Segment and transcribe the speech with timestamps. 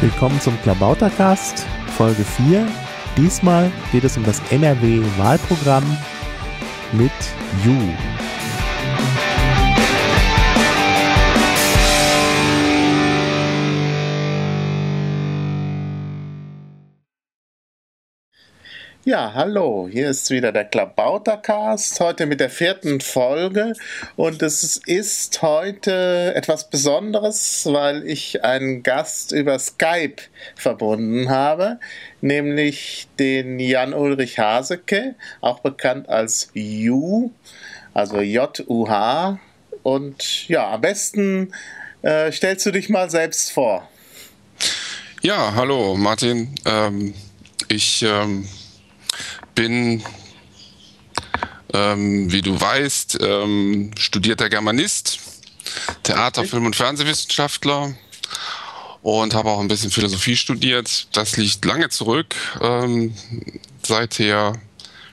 [0.00, 1.66] Willkommen zum Klabautercast,
[1.98, 2.66] Folge 4.
[3.18, 5.84] Diesmal geht es um das NRW-Wahlprogramm
[6.92, 7.12] mit
[7.62, 7.76] You.
[19.06, 23.72] Ja, hallo, hier ist wieder der Klabautercast, heute mit der vierten Folge.
[24.16, 30.16] Und es ist heute etwas Besonderes, weil ich einen Gast über Skype
[30.54, 31.80] verbunden habe,
[32.20, 37.30] nämlich den Jan-Ulrich Haseke, auch bekannt als Ju,
[37.94, 39.38] also J-U-H
[39.82, 41.54] und ja, am besten
[42.02, 43.88] äh, stellst du dich mal selbst vor.
[45.22, 47.14] Ja, hallo Martin, ähm,
[47.68, 48.02] ich...
[48.02, 48.46] Ähm
[49.54, 50.02] bin,
[51.72, 55.20] ähm, wie du weißt, ähm, studierter Germanist,
[56.02, 57.94] Theater-, Film- und Fernsehwissenschaftler
[59.02, 61.08] und habe auch ein bisschen Philosophie studiert.
[61.12, 62.34] Das liegt lange zurück.
[62.60, 63.14] Ähm,
[63.82, 64.54] seither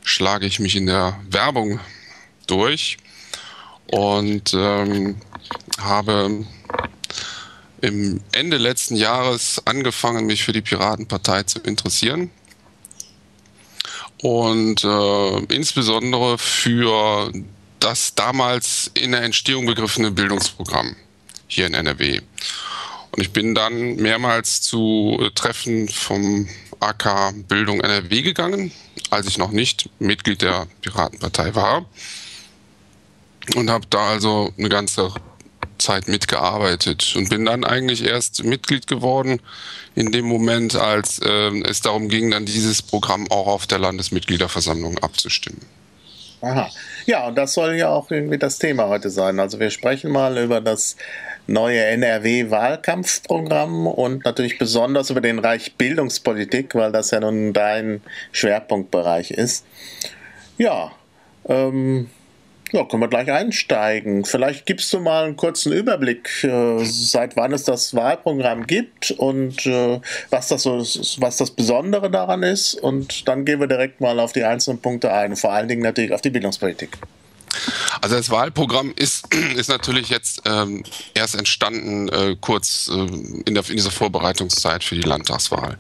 [0.04, 1.80] schlage ich mich in der Werbung
[2.48, 2.98] durch
[3.88, 5.16] und ähm,
[5.80, 6.46] habe
[7.82, 12.32] im Ende letzten Jahres angefangen, mich für die Piratenpartei zu interessieren
[14.22, 17.32] und äh, insbesondere für
[17.80, 20.96] das damals in der Entstehung begriffene Bildungsprogramm
[21.48, 22.20] hier in NRW.
[23.12, 26.48] Und ich bin dann mehrmals zu Treffen vom
[26.80, 28.72] AK Bildung NRW gegangen,
[29.10, 31.86] als ich noch nicht Mitglied der Piratenpartei war.
[33.56, 35.14] Und habe da also eine ganze
[35.78, 39.42] Zeit mitgearbeitet und bin dann eigentlich erst Mitglied geworden
[39.96, 44.98] in dem Moment, als äh, es darum ging, dann dieses Programm auch auf der Landesmitgliederversammlung
[45.00, 45.62] abzustimmen.
[46.42, 46.70] Aha.
[47.06, 49.40] Ja, und das soll ja auch irgendwie das Thema heute sein.
[49.40, 50.96] Also wir sprechen mal über das
[51.48, 58.02] neue NRW-Wahlkampfprogramm und natürlich besonders über den Bereich Bildungspolitik, weil das ja nun dein
[58.34, 59.66] Schwerpunktbereich ist.
[60.58, 60.92] Ja,
[61.48, 62.10] ähm,
[62.72, 64.26] ja, können wir gleich einsteigen.
[64.26, 69.66] Vielleicht gibst du mal einen kurzen Überblick, äh, seit wann es das Wahlprogramm gibt und
[69.66, 70.80] äh, was, das so,
[71.20, 72.74] was das Besondere daran ist.
[72.76, 76.14] Und dann gehen wir direkt mal auf die einzelnen Punkte ein, vor allen Dingen natürlich
[76.14, 76.98] auf die Bildungspolitik.
[78.02, 82.94] Also das Wahlprogramm ist, ist natürlich jetzt ähm, erst entstanden äh, kurz äh,
[83.46, 85.78] in, der, in dieser Vorbereitungszeit für die Landtagswahl.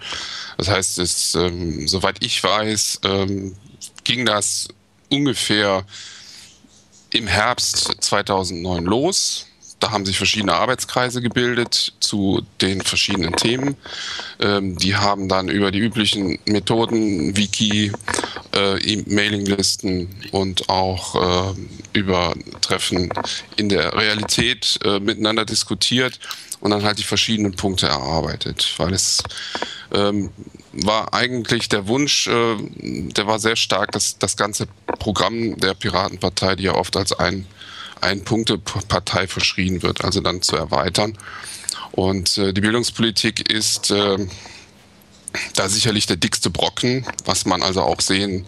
[0.58, 3.56] Das heißt, es, ähm, soweit ich weiß, ähm,
[4.04, 4.70] ging das
[5.10, 5.86] ungefähr
[7.18, 9.48] im Herbst 2009 los.
[9.80, 13.76] Da haben sich verschiedene Arbeitskreise gebildet zu den verschiedenen Themen.
[14.40, 17.92] Ähm, die haben dann über die üblichen Methoden, Wiki,
[18.56, 21.54] äh, E-Mailinglisten und auch äh,
[21.94, 23.12] über Treffen
[23.56, 26.20] in der Realität äh, miteinander diskutiert
[26.60, 29.22] und dann halt die verschiedenen Punkte erarbeitet, weil es
[29.94, 30.32] ähm,
[30.84, 34.68] war eigentlich der Wunsch, äh, der war sehr stark, dass das ganze
[35.00, 37.46] Programm der Piratenpartei, die ja oft als ein,
[38.02, 41.18] ein Punktepartei verschrien wird, also dann zu erweitern.
[41.92, 44.18] Und äh, die Bildungspolitik ist äh,
[45.56, 48.46] da sicherlich der dickste Brocken, was man also auch sehen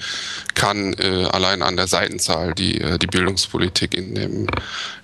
[0.56, 4.48] kann, äh, allein an der Seitenzahl, die äh, die Bildungspolitik in dem,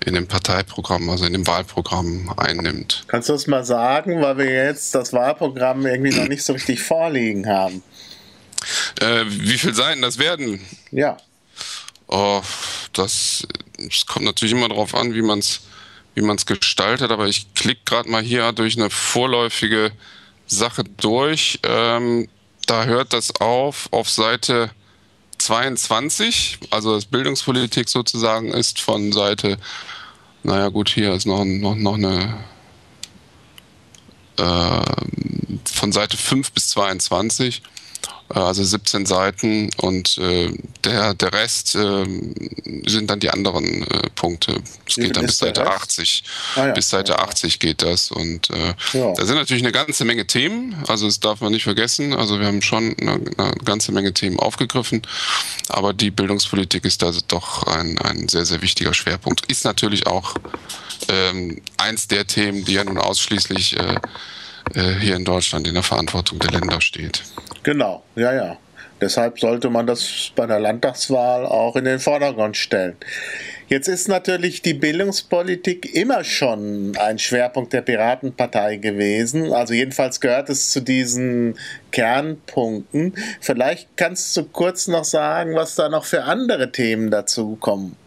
[0.05, 3.05] in dem Parteiprogramm, also in dem Wahlprogramm einnimmt.
[3.07, 6.81] Kannst du das mal sagen, weil wir jetzt das Wahlprogramm irgendwie noch nicht so richtig
[6.81, 7.83] vorliegen haben?
[9.01, 10.59] Äh, wie viele Seiten das werden?
[10.91, 11.17] Ja.
[12.07, 12.41] Oh,
[12.93, 13.47] das,
[13.77, 15.61] das kommt natürlich immer darauf an, wie man es
[16.15, 19.91] wie man's gestaltet, aber ich klicke gerade mal hier durch eine vorläufige
[20.47, 21.59] Sache durch.
[21.63, 22.27] Ähm,
[22.67, 24.71] da hört das auf auf Seite
[25.37, 29.57] 22, also das Bildungspolitik sozusagen ist von Seite,
[30.43, 32.37] naja gut, hier ist noch, noch, noch eine,
[34.37, 34.81] äh,
[35.71, 37.84] von Seite 5 bis 22 äh,
[38.29, 40.51] also 17 Seiten und äh,
[40.83, 42.05] der, der Rest äh,
[42.87, 44.61] sind dann die anderen äh, Punkte.
[44.87, 46.23] Es geht dann bis Seite 80.
[46.55, 46.73] Ah, ja.
[46.73, 47.19] Bis Seite ja.
[47.19, 49.13] 80 geht das und äh, ja.
[49.13, 52.13] da sind natürlich eine ganze Menge Themen, also das darf man nicht vergessen.
[52.13, 55.03] Also wir haben schon eine, eine ganze Menge Themen aufgegriffen,
[55.69, 59.45] aber die Bildungspolitik ist da doch ein, ein sehr, sehr wichtiger Schwerpunkt.
[59.51, 60.35] Ist natürlich auch
[61.09, 63.77] ähm, eins der Themen, die ja nun ausschließlich
[64.73, 67.23] äh, hier in Deutschland in der Verantwortung der Länder steht.
[67.63, 68.57] Genau, ja, ja.
[69.01, 72.95] Deshalb sollte man das bei der Landtagswahl auch in den Vordergrund stellen.
[73.67, 79.51] Jetzt ist natürlich die Bildungspolitik immer schon ein Schwerpunkt der Piratenpartei gewesen.
[79.51, 81.57] Also jedenfalls gehört es zu diesen
[81.91, 83.15] Kernpunkten.
[83.41, 87.97] Vielleicht kannst du kurz noch sagen, was da noch für andere Themen dazu kommen.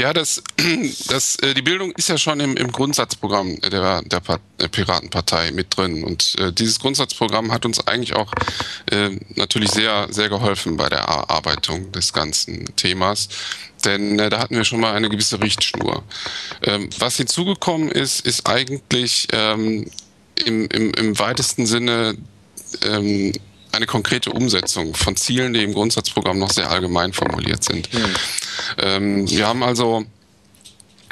[0.00, 0.42] Ja, das,
[1.08, 4.22] das, äh, die Bildung ist ja schon im, im Grundsatzprogramm der, der,
[4.58, 6.04] der Piratenpartei mit drin.
[6.04, 8.32] Und äh, dieses Grundsatzprogramm hat uns eigentlich auch
[8.90, 13.28] äh, natürlich sehr, sehr geholfen bei der Erarbeitung des ganzen Themas.
[13.84, 16.02] Denn äh, da hatten wir schon mal eine gewisse Richtschnur.
[16.62, 19.84] Ähm, was hinzugekommen ist, ist eigentlich ähm,
[20.46, 22.16] im, im, im weitesten Sinne
[22.86, 23.34] ähm,
[23.72, 27.92] eine konkrete Umsetzung von Zielen, die im Grundsatzprogramm noch sehr allgemein formuliert sind.
[27.92, 28.14] Mhm.
[28.78, 30.04] Ähm, wir haben also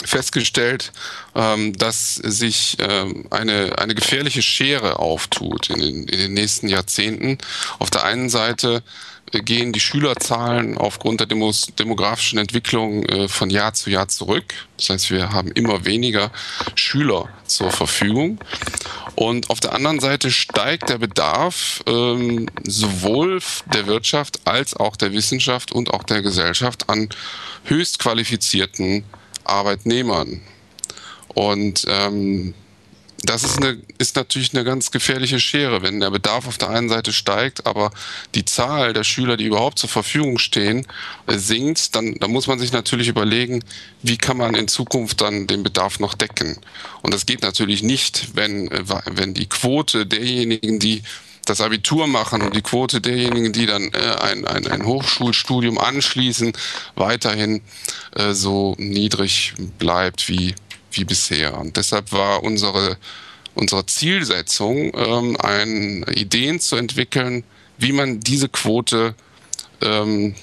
[0.05, 0.93] festgestellt,
[1.34, 7.38] ähm, dass sich ähm, eine, eine gefährliche Schere auftut in den, in den nächsten Jahrzehnten.
[7.78, 8.82] Auf der einen Seite
[9.32, 14.54] gehen die Schülerzahlen aufgrund der demografischen Entwicklung äh, von Jahr zu Jahr zurück.
[14.76, 16.30] Das heißt, wir haben immer weniger
[16.75, 18.38] Schüler zur Verfügung.
[19.14, 23.40] Und auf der anderen Seite steigt der Bedarf ähm, sowohl
[23.75, 27.08] der Wirtschaft als auch der Wissenschaft und auch der Gesellschaft an
[27.64, 29.04] höchst qualifizierten
[29.44, 30.40] Arbeitnehmern.
[31.34, 32.54] Und ähm,
[33.23, 36.88] das ist, eine, ist natürlich eine ganz gefährliche Schere, wenn der Bedarf auf der einen
[36.88, 37.91] Seite steigt, aber
[38.37, 40.87] die Zahl der Schüler, die überhaupt zur Verfügung stehen,
[41.26, 43.65] äh, sinkt, dann, dann muss man sich natürlich überlegen,
[44.03, 46.59] wie kann man in Zukunft dann den Bedarf noch decken.
[47.03, 51.03] Und das geht natürlich nicht, wenn, äh, wenn die Quote derjenigen, die
[51.44, 56.53] das Abitur machen und die Quote derjenigen, die dann äh, ein, ein, ein Hochschulstudium anschließen,
[56.94, 57.62] weiterhin
[58.32, 60.55] so niedrig bleibt wie
[60.93, 61.58] wie bisher.
[61.58, 62.96] Und deshalb war unsere,
[63.55, 67.44] unsere Zielsetzung, ähm, ein, Ideen zu entwickeln,
[67.79, 69.14] wie man diese Quote
[69.81, 70.35] ähm,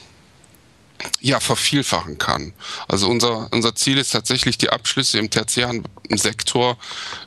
[1.22, 2.54] ja, vervielfachen kann.
[2.88, 6.78] Also unser, unser Ziel ist tatsächlich die Abschlüsse im tertiären Sektor,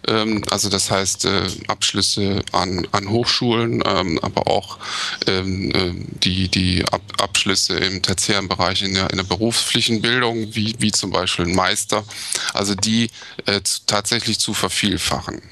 [0.07, 4.79] ähm, also das heißt äh, Abschlüsse an, an Hochschulen, ähm, aber auch
[5.27, 5.93] ähm, äh,
[6.23, 10.93] die, die Ab Abschlüsse im tertiären Bereich in der, in der berufspflichtigen Bildung, wie, wie
[10.93, 12.05] zum Beispiel ein Meister,
[12.55, 13.11] also die
[13.47, 15.43] äh, tatsächlich zu vervielfachen.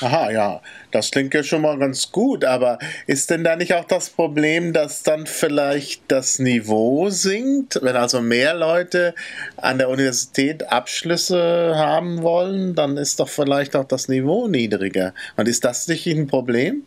[0.00, 0.60] Aha, ja,
[0.92, 4.72] das klingt ja schon mal ganz gut, aber ist denn da nicht auch das Problem,
[4.72, 9.14] dass dann vielleicht das Niveau sinkt, wenn also mehr Leute
[9.56, 15.14] an der Universität Abschlüsse haben wollen, dann ist doch vielleicht auch das Niveau niedriger.
[15.36, 16.84] Und ist das nicht ein Problem?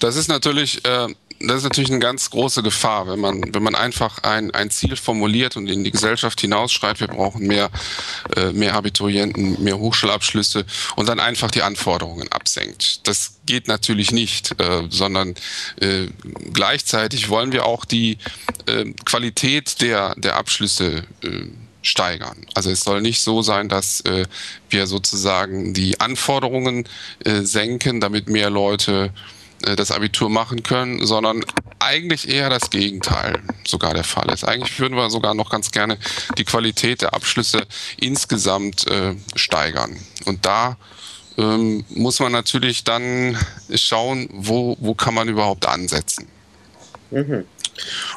[0.00, 1.06] Das ist natürlich äh,
[1.46, 4.96] das ist natürlich eine ganz große Gefahr, wenn man, wenn man einfach ein, ein Ziel
[4.96, 7.70] formuliert und in die Gesellschaft hinausschreit, wir brauchen mehr,
[8.36, 10.64] äh, mehr Abiturienten, mehr Hochschulabschlüsse
[10.96, 13.06] und dann einfach die Anforderungen absenkt.
[13.06, 15.34] Das geht natürlich nicht, äh, sondern
[15.80, 16.06] äh,
[16.52, 18.18] gleichzeitig wollen wir auch die
[18.66, 21.46] äh, Qualität der, der Abschlüsse äh,
[21.82, 22.46] steigern.
[22.54, 24.26] Also es soll nicht so sein, dass äh,
[24.70, 26.88] wir sozusagen die Anforderungen
[27.24, 29.12] äh, senken, damit mehr Leute
[29.62, 31.44] das Abitur machen können, sondern
[31.78, 34.44] eigentlich eher das Gegenteil sogar der Fall ist.
[34.44, 35.98] Eigentlich würden wir sogar noch ganz gerne
[36.38, 37.66] die Qualität der Abschlüsse
[38.00, 39.96] insgesamt äh, steigern.
[40.24, 40.76] Und da
[41.38, 43.36] ähm, muss man natürlich dann
[43.74, 46.28] schauen, wo, wo kann man überhaupt ansetzen.
[47.10, 47.44] Mhm.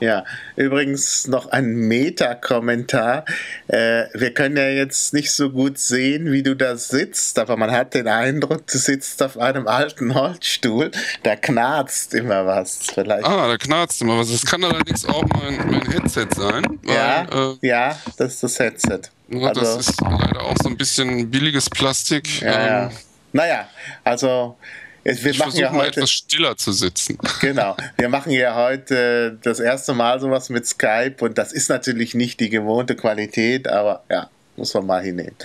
[0.01, 0.25] Ja,
[0.55, 3.25] übrigens noch ein Meta-Kommentar.
[3.67, 7.71] Äh, wir können ja jetzt nicht so gut sehen, wie du da sitzt, aber man
[7.71, 10.91] hat den Eindruck, du sitzt auf einem alten Holzstuhl.
[11.23, 12.79] Da knarzt immer was.
[12.93, 13.25] Vielleicht.
[13.25, 14.31] Ah, da knarzt immer was.
[14.31, 16.63] Das kann allerdings auch mein, mein Headset sein.
[16.83, 19.01] Weil, ja, äh, ja, das ist das Headset.
[19.29, 22.41] Ja, also, das ist leider auch so ein bisschen billiges Plastik.
[22.41, 22.91] Ja, ähm, ja.
[23.33, 23.67] Naja,
[24.03, 24.57] also
[25.05, 27.17] wir ich machen ja heute, mal etwas stiller zu sitzen.
[27.41, 27.77] Genau.
[27.97, 32.39] Wir machen ja heute das erste Mal sowas mit Skype und das ist natürlich nicht
[32.39, 35.35] die gewohnte Qualität, aber ja, muss man mal hinnehmen.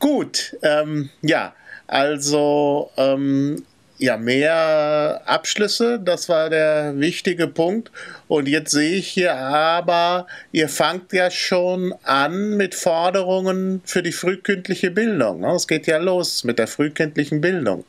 [0.00, 1.54] Gut, ähm, ja,
[1.86, 3.64] also ähm,
[3.98, 7.92] ja, mehr Abschlüsse, das war der wichtige Punkt.
[8.26, 14.10] Und jetzt sehe ich hier aber, ihr fangt ja schon an mit Forderungen für die
[14.10, 15.40] frühkindliche Bildung.
[15.40, 15.52] Ne?
[15.52, 17.84] Es geht ja los mit der frühkindlichen Bildung.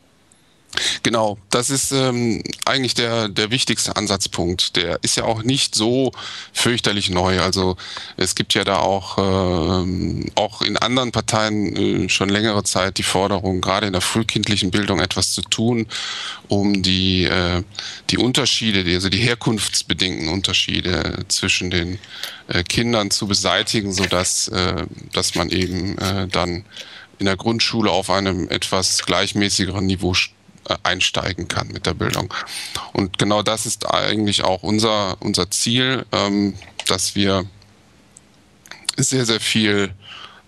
[1.03, 4.75] Genau, das ist ähm, eigentlich der, der wichtigste Ansatzpunkt.
[4.75, 6.11] Der ist ja auch nicht so
[6.51, 7.41] fürchterlich neu.
[7.41, 7.77] Also
[8.17, 13.03] es gibt ja da auch, ähm, auch in anderen Parteien äh, schon längere Zeit die
[13.03, 15.87] Forderung, gerade in der frühkindlichen Bildung etwas zu tun,
[16.47, 17.63] um die, äh,
[18.09, 21.99] die Unterschiede, also die herkunftsbedingten Unterschiede zwischen den
[22.47, 26.65] äh, Kindern zu beseitigen, sodass äh, dass man eben äh, dann
[27.19, 30.42] in der Grundschule auf einem etwas gleichmäßigeren Niveau äh,
[30.83, 32.33] einsteigen kann mit der Bildung.
[32.93, 36.55] Und genau das ist eigentlich auch unser, unser Ziel, ähm,
[36.87, 37.45] dass wir
[38.97, 39.93] sehr, sehr viel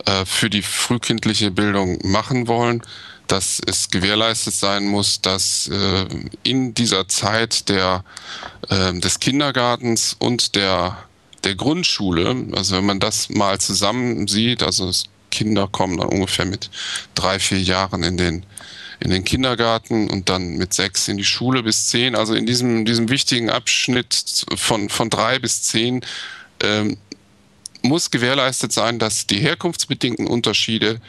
[0.05, 2.81] äh, für die frühkindliche Bildung machen wollen,
[3.27, 6.05] dass es gewährleistet sein muss, dass äh,
[6.43, 8.03] in dieser Zeit der,
[8.69, 10.97] äh, des Kindergartens und der
[11.45, 14.91] der Grundschule, also wenn man das mal zusammen sieht, also
[15.29, 16.69] Kinder kommen dann ungefähr mit
[17.13, 18.45] drei, vier Jahren in den
[18.99, 22.15] in den Kindergarten und dann mit sechs in die Schule bis zehn.
[22.15, 26.01] Also in diesem, diesem wichtigen Abschnitt von, von drei bis zehn
[26.61, 26.97] ähm,
[27.81, 30.99] muss gewährleistet sein, dass die herkunftsbedingten Unterschiede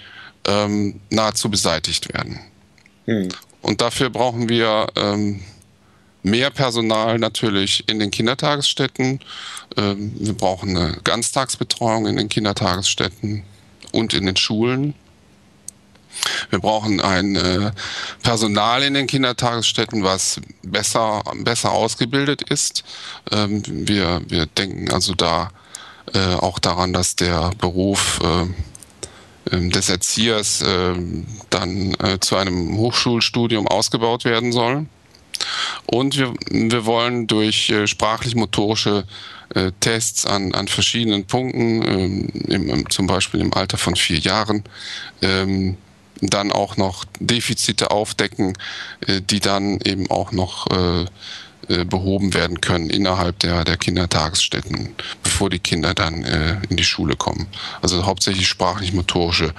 [0.47, 2.40] ähm, nahezu beseitigt werden.
[3.07, 3.28] Hm.
[3.62, 5.40] Und dafür brauchen wir ähm,
[6.23, 9.21] mehr Personal natürlich in den Kindertagesstätten.
[9.76, 13.43] Ähm, wir brauchen eine Ganztagsbetreuung in den Kindertagesstätten
[13.93, 14.95] und in den Schulen.
[16.50, 17.73] Wir brauchen ein äh,
[18.23, 22.85] Personal in den Kindertagesstätten, was besser, besser ausgebildet ist.
[23.30, 25.50] Ähm, wir, wir denken also da
[26.14, 28.46] äh, auch daran, dass der Beruf äh,
[29.52, 30.94] ähm, des Erziehers äh,
[31.50, 34.87] dann äh, zu einem Hochschulstudium ausgebaut werden soll.
[35.87, 39.04] Und wir, wir wollen durch äh, sprachlich-motorische
[39.78, 44.64] Tests an, an verschiedenen Punkten, ähm, im, zum Beispiel im Alter von vier Jahren,
[45.23, 45.76] ähm,
[46.20, 48.56] dann auch noch Defizite aufdecken,
[49.06, 51.06] äh, die dann eben auch noch äh,
[51.68, 54.94] äh, behoben werden können innerhalb der, der Kindertagesstätten,
[55.25, 57.49] bevor die Kinder dann äh, in die Schule kommen.
[57.82, 59.52] Also hauptsächlich sprachlich-motorische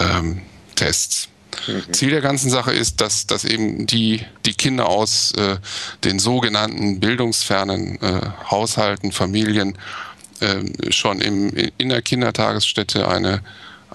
[0.00, 0.42] ähm,
[0.74, 1.28] Tests.
[1.68, 1.92] Mhm.
[1.92, 5.58] Ziel der ganzen Sache ist, dass, dass eben die, die Kinder aus äh,
[6.02, 9.78] den sogenannten bildungsfernen äh, Haushalten, Familien
[10.40, 13.40] äh, schon im, in der Kindertagesstätte eine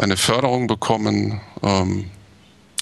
[0.02, 2.10] eine Förderung bekommen, ähm,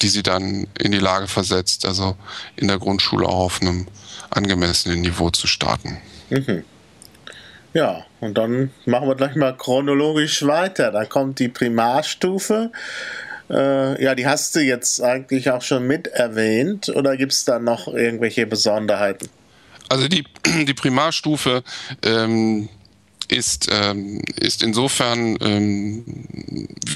[0.02, 2.16] die sie dann in die Lage versetzt, also
[2.56, 3.86] in der Grundschule auch auf einem
[4.30, 5.98] angemessenen Niveau zu starten.
[6.30, 6.64] Mhm.
[7.74, 10.90] Ja, und dann machen wir gleich mal chronologisch weiter.
[10.90, 12.72] Da kommt die Primarstufe.
[13.48, 17.58] Äh, ja, die hast du jetzt eigentlich auch schon mit erwähnt oder gibt es da
[17.58, 19.28] noch irgendwelche Besonderheiten?
[19.88, 20.24] Also die,
[20.64, 21.62] die Primarstufe
[22.02, 22.68] ähm,
[23.30, 26.04] ist, ähm, ist insofern ähm,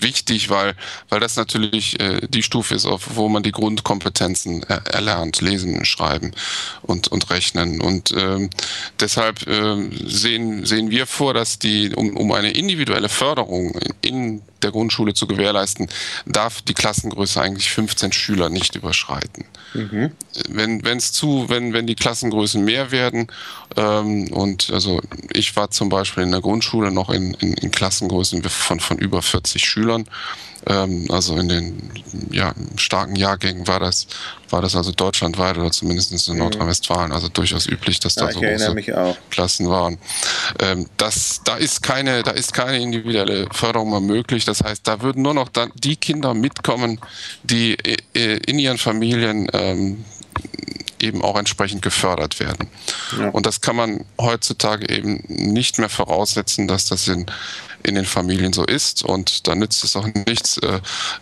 [0.01, 0.75] wichtig, weil,
[1.09, 5.85] weil das natürlich äh, die Stufe ist, auf, wo man die Grundkompetenzen er erlernt, lesen,
[5.85, 6.33] schreiben
[6.83, 7.81] und, und rechnen.
[7.81, 8.51] Und ähm,
[9.01, 9.77] deshalb äh,
[10.07, 15.27] sehen, sehen wir vor, dass die, um, um eine individuelle Förderung in der Grundschule zu
[15.27, 15.89] gewährleisten,
[16.27, 19.45] darf die Klassengröße eigentlich 15 Schüler nicht überschreiten.
[19.75, 20.13] Mhm.
[20.49, 23.29] Wenn es zu, wenn wenn die Klassengrößen mehr werden
[23.77, 25.01] ähm, und also
[25.33, 29.23] ich war zum Beispiel in der Grundschule noch in, in, in Klassengrößen von von über
[29.23, 30.07] 40 Schülern
[30.67, 31.91] ähm, also in den
[32.31, 34.07] ja, starken Jahrgängen war das,
[34.51, 36.41] war das also deutschlandweit oder zumindest in mhm.
[36.41, 39.99] Nordrhein-Westfalen, also durchaus üblich, dass da ja, so große Klassen waren.
[40.61, 44.45] Ähm, das, da ist keine, da ist keine individuelle Förderung mehr möglich.
[44.45, 47.01] Das heißt, da würden nur noch dann die Kinder mitkommen,
[47.43, 47.77] die
[48.15, 50.05] äh, in ihren Familien ähm,
[51.01, 52.69] eben auch entsprechend gefördert werden.
[53.19, 53.29] Ja.
[53.29, 57.27] Und das kann man heutzutage eben nicht mehr voraussetzen, dass das in
[57.85, 59.05] in den Familien so ist.
[59.05, 60.81] Und da nützt es auch nichts, äh,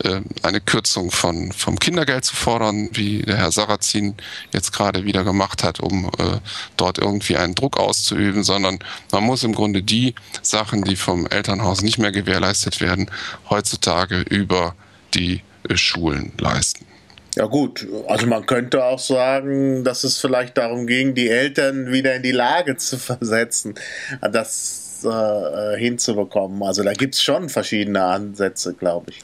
[0.09, 4.15] äh, eine Kürzung von, vom Kindergeld zu fordern, wie der Herr Sarrazin
[4.53, 6.39] jetzt gerade wieder gemacht hat, um äh,
[6.77, 8.79] dort irgendwie einen Druck auszuüben, sondern
[9.11, 13.11] man muss im Grunde die Sachen, die vom Elternhaus nicht mehr gewährleistet werden,
[13.51, 14.75] heutzutage über
[15.15, 15.43] die
[15.75, 16.87] Schulen leisten.
[17.35, 22.15] Ja gut, also man könnte auch sagen, dass es vielleicht darum ging, die Eltern wieder
[22.15, 23.75] in die Lage zu versetzen,
[24.21, 26.63] dass äh, hinzubekommen.
[26.63, 29.21] Also da gibt es schon verschiedene Ansätze, glaube ich.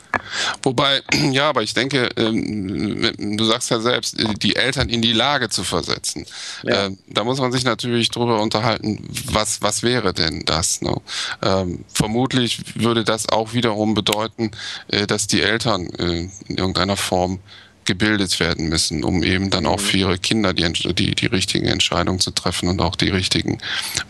[0.62, 5.48] Wobei, ja, aber ich denke, ähm, du sagst ja selbst, die Eltern in die Lage
[5.48, 6.26] zu versetzen.
[6.62, 6.86] Ja.
[6.86, 10.80] Ähm, da muss man sich natürlich drüber unterhalten, was, was wäre denn das?
[10.82, 10.96] Ne?
[11.42, 14.50] Ähm, vermutlich würde das auch wiederum bedeuten,
[14.88, 17.40] äh, dass die Eltern äh, in irgendeiner Form
[17.88, 19.82] gebildet werden müssen, um eben dann auch mhm.
[19.82, 23.58] für ihre Kinder die, die, die richtigen Entscheidungen zu treffen und auch die richtigen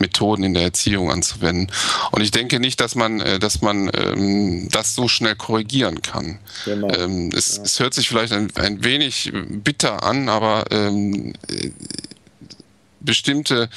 [0.01, 1.73] Methoden in der Erziehung anzuwenden.
[2.11, 6.41] Und ich denke nicht, dass man, äh, dass man ähm, das so schnell korrigieren kann.
[6.65, 6.91] Genau.
[6.93, 7.63] Ähm, es, ja.
[7.63, 11.35] es, hört sich vielleicht ein, ein wenig bitter an, aber ähm,
[12.99, 13.71] bestimmte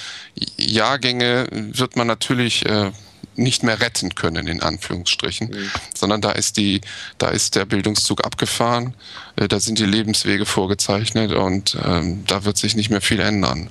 [0.57, 2.91] Jahrgänge wird man natürlich äh,
[3.35, 5.71] nicht mehr retten können, in Anführungsstrichen, mhm.
[5.95, 6.81] sondern da ist die,
[7.17, 8.93] da ist der Bildungszug abgefahren,
[9.35, 13.69] äh, da sind die Lebenswege vorgezeichnet und ähm, da wird sich nicht mehr viel ändern.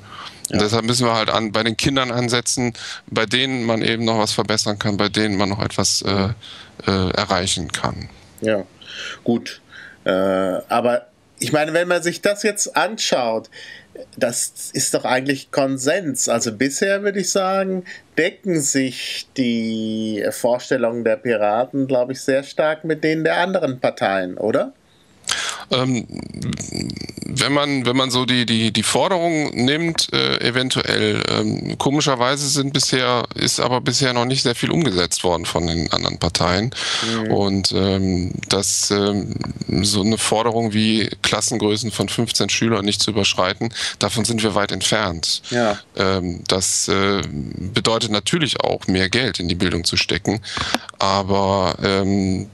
[0.48, 0.54] Ja.
[0.54, 2.72] Und deshalb müssen wir halt an, bei den Kindern ansetzen,
[3.06, 6.30] bei denen man eben noch was verbessern kann, bei denen man noch etwas äh,
[6.86, 8.08] äh, erreichen kann.
[8.40, 8.64] Ja,
[9.22, 9.60] gut.
[10.04, 11.06] Äh, aber
[11.40, 13.50] ich meine, wenn man sich das jetzt anschaut,
[14.16, 16.28] das ist doch eigentlich Konsens.
[16.28, 17.84] Also bisher würde ich sagen,
[18.16, 24.36] decken sich die Vorstellungen der Piraten, glaube ich, sehr stark mit denen der anderen Parteien,
[24.36, 24.74] oder?
[25.70, 26.06] Ähm,
[27.32, 32.72] wenn man, wenn man so die, die, die Forderungen nimmt, äh, eventuell, ähm, komischerweise sind
[32.72, 36.74] bisher, ist aber bisher noch nicht sehr viel umgesetzt worden von den anderen Parteien.
[37.06, 37.32] Mhm.
[37.32, 39.36] Und ähm, dass ähm,
[39.82, 44.72] so eine Forderung wie Klassengrößen von 15 Schülern nicht zu überschreiten, davon sind wir weit
[44.72, 45.42] entfernt.
[45.50, 45.78] Ja.
[45.96, 50.40] Ähm, das äh, bedeutet natürlich auch mehr Geld in die Bildung zu stecken,
[50.98, 52.48] aber ähm,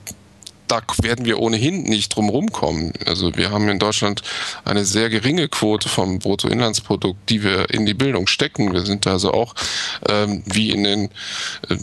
[0.68, 2.92] da werden wir ohnehin nicht drum rumkommen.
[3.06, 4.22] Also wir haben in Deutschland
[4.64, 8.72] eine sehr geringe Quote vom Bruttoinlandsprodukt, die wir in die Bildung stecken.
[8.72, 9.54] Wir sind also auch
[10.08, 11.10] ähm, wie in den
[11.68, 11.76] äh,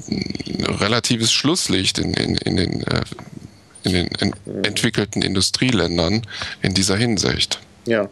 [0.80, 3.02] relatives Schlusslicht in, in, in den, äh,
[3.84, 6.22] in den in entwickelten Industrieländern
[6.62, 7.60] in dieser Hinsicht.
[7.86, 8.10] Ja.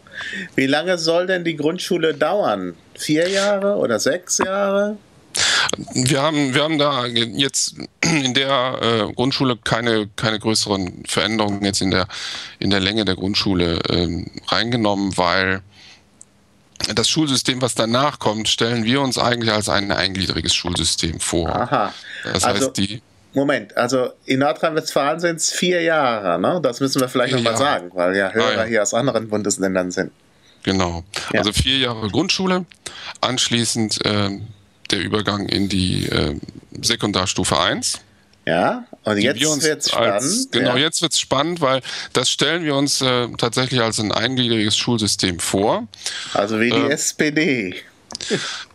[0.54, 2.74] Wie lange soll denn die Grundschule dauern?
[2.94, 4.98] Vier Jahre oder sechs Jahre?
[5.94, 11.80] Wir haben, wir haben da jetzt in der äh, Grundschule keine, keine größeren Veränderungen jetzt
[11.80, 12.08] in der,
[12.58, 15.62] in der Länge der Grundschule äh, reingenommen, weil
[16.94, 21.48] das Schulsystem, was danach kommt, stellen wir uns eigentlich als ein eingliedriges Schulsystem vor.
[21.48, 21.94] Aha.
[22.24, 23.02] Das also, heißt, die.
[23.34, 26.60] Moment, also in Nordrhein-Westfalen sind es vier Jahre, ne?
[26.62, 28.64] Das müssen wir vielleicht nochmal sagen, weil ja Hörer ah, ja.
[28.64, 30.12] hier aus anderen Bundesländern sind.
[30.64, 31.02] Genau.
[31.32, 31.40] Ja.
[31.40, 32.66] Also vier Jahre Grundschule,
[33.22, 34.38] anschließend äh,
[34.92, 36.36] der Übergang in die äh,
[36.80, 38.00] Sekundarstufe 1.
[38.44, 40.52] Ja, und jetzt wird es spannend.
[40.52, 40.78] genau, ja.
[40.78, 41.80] jetzt wird es spannend, weil
[42.12, 45.86] das stellen wir uns äh, tatsächlich als ein eingliedriges Schulsystem vor.
[46.34, 47.74] Also wie die äh, SPD.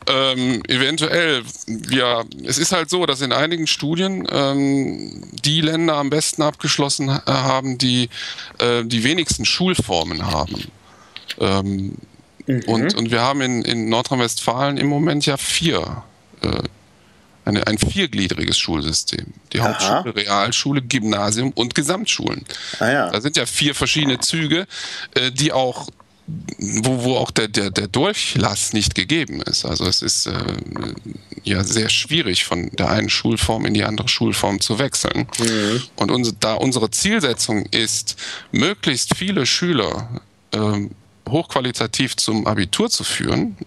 [0.09, 1.43] Ähm, eventuell,
[1.89, 7.13] ja, es ist halt so, dass in einigen Studien ähm, die Länder am besten abgeschlossen
[7.25, 8.09] haben, die
[8.59, 10.71] äh, die wenigsten Schulformen haben.
[11.39, 11.95] Ähm,
[12.47, 12.63] Mhm.
[12.65, 16.03] Und, und wir haben in, in Nordrhein-Westfalen im Moment ja vier,
[16.41, 16.63] äh,
[17.45, 19.33] eine, ein viergliedriges Schulsystem.
[19.53, 19.69] Die Aha.
[19.69, 22.45] Hauptschule, Realschule, Gymnasium und Gesamtschulen.
[22.79, 23.09] Ah, ja.
[23.09, 24.67] Da sind ja vier verschiedene Züge,
[25.13, 25.87] äh, die auch
[26.27, 29.65] wo, wo auch der, der, der Durchlass nicht gegeben ist.
[29.65, 30.33] Also es ist äh,
[31.43, 35.27] ja sehr schwierig, von der einen Schulform in die andere Schulform zu wechseln.
[35.39, 35.83] Mhm.
[35.95, 38.17] Und unsere, da unsere Zielsetzung ist,
[38.51, 40.91] möglichst viele Schüler ähm,
[41.29, 43.57] hochqualitativ zum Abitur zu führen,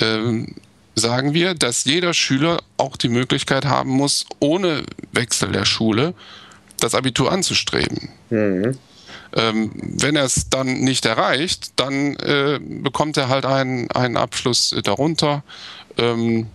[0.00, 0.54] ähm,
[0.94, 6.14] sagen wir, dass jeder Schüler auch die Möglichkeit haben muss, ohne Wechsel der Schule
[6.78, 8.10] das Abitur anzustreben.
[8.30, 8.78] Mhm.
[9.34, 14.74] Ähm, wenn er es dann nicht erreicht, dann äh, bekommt er halt einen, einen Abschluss
[14.84, 15.42] darunter.
[15.96, 16.48] Ähm,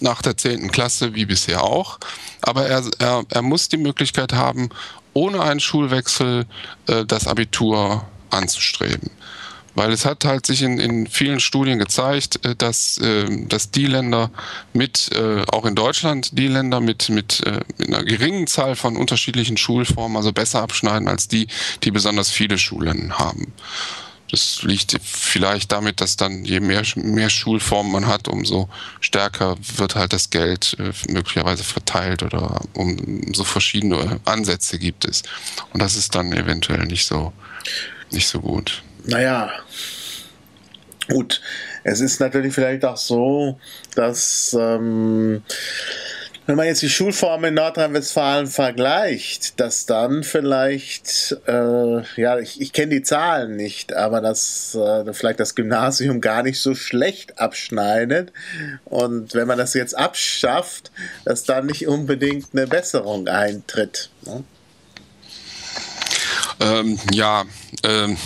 [0.00, 0.70] nach der 10.
[0.70, 1.98] Klasse, wie bisher auch.
[2.42, 4.68] Aber er, er, er muss die Möglichkeit haben,
[5.14, 6.44] ohne einen Schulwechsel
[6.86, 9.10] äh, das Abitur anzustreben.
[9.76, 13.86] Weil es hat halt sich in, in vielen Studien gezeigt, äh, dass, äh, dass die
[13.86, 14.30] Länder
[14.72, 17.42] mit, äh, auch in Deutschland, die Länder mit, mit,
[17.76, 21.46] mit einer geringen Zahl von unterschiedlichen Schulformen also besser abschneiden als die,
[21.84, 23.52] die besonders viele Schulen haben.
[24.30, 28.68] Das liegt vielleicht damit, dass dann je mehr, mehr Schulformen man hat, umso
[29.00, 30.76] stärker wird halt das Geld
[31.08, 35.22] möglicherweise verteilt oder umso verschiedene Ansätze gibt es.
[35.72, 37.32] Und das ist dann eventuell nicht so
[38.10, 38.82] nicht so gut.
[39.04, 39.52] Naja,
[41.08, 41.40] gut.
[41.84, 43.60] Es ist natürlich vielleicht auch so,
[43.94, 45.42] dass ähm,
[46.46, 52.72] wenn man jetzt die Schulformen in Nordrhein-Westfalen vergleicht, dass dann vielleicht, äh, ja, ich, ich
[52.72, 58.32] kenne die Zahlen nicht, aber dass äh, vielleicht das Gymnasium gar nicht so schlecht abschneidet.
[58.84, 60.92] Und wenn man das jetzt abschafft,
[61.24, 64.10] dass dann nicht unbedingt eine Besserung eintritt.
[64.24, 64.44] Ne?
[66.60, 67.44] Ähm, ja,
[67.82, 68.16] ähm,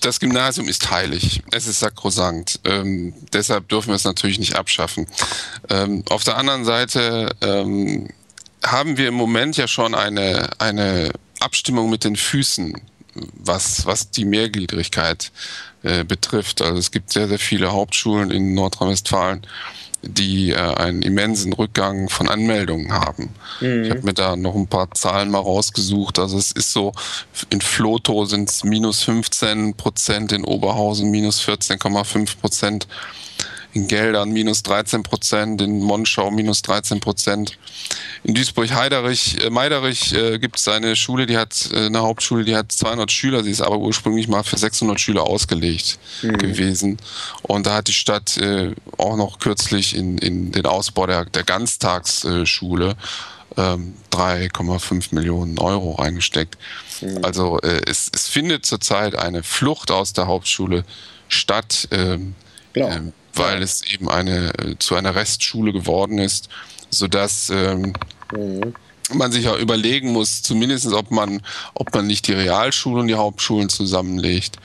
[0.00, 1.42] das Gymnasium ist heilig.
[1.50, 2.60] Es ist sakrosankt.
[2.64, 5.06] Ähm, deshalb dürfen wir es natürlich nicht abschaffen.
[5.68, 8.08] Ähm, auf der anderen Seite ähm,
[8.64, 12.80] haben wir im Moment ja schon eine, eine Abstimmung mit den Füßen,
[13.14, 15.30] was, was die Mehrgliedrigkeit
[15.82, 16.62] äh, betrifft.
[16.62, 19.46] Also es gibt sehr, sehr viele Hauptschulen in Nordrhein-Westfalen,
[20.06, 23.30] die äh, einen immensen Rückgang von Anmeldungen haben.
[23.60, 23.84] Mhm.
[23.84, 26.18] Ich habe mir da noch ein paar Zahlen mal rausgesucht.
[26.18, 26.92] Also es ist so,
[27.50, 32.86] in Floto sind es minus 15 Prozent, in Oberhausen minus 14,5 Prozent
[33.74, 37.58] in Geldern minus 13 Prozent, in Monschau minus 13 Prozent.
[38.22, 42.56] In Duisburg-Heiderich, äh, Meiderich äh, gibt es eine Schule, die hat äh, eine Hauptschule, die
[42.56, 46.38] hat 200 Schüler, sie ist aber ursprünglich mal für 600 Schüler ausgelegt mhm.
[46.38, 46.98] gewesen.
[47.42, 51.42] Und da hat die Stadt äh, auch noch kürzlich in, in den Ausbau der, der
[51.42, 52.96] Ganztagsschule
[53.56, 56.56] ähm, 3,5 Millionen Euro reingesteckt.
[57.00, 57.24] Mhm.
[57.24, 60.84] Also äh, es, es findet zurzeit eine Flucht aus der Hauptschule
[61.28, 61.88] statt.
[61.90, 62.34] Ähm,
[62.74, 66.48] ähm, weil es eben eine zu einer Restschule geworden ist,
[66.90, 67.92] sodass ähm,
[68.32, 68.74] mhm.
[69.12, 71.42] man sich ja überlegen muss, zumindest ob man,
[71.74, 74.56] ob man nicht die Realschulen und die Hauptschulen zusammenlegt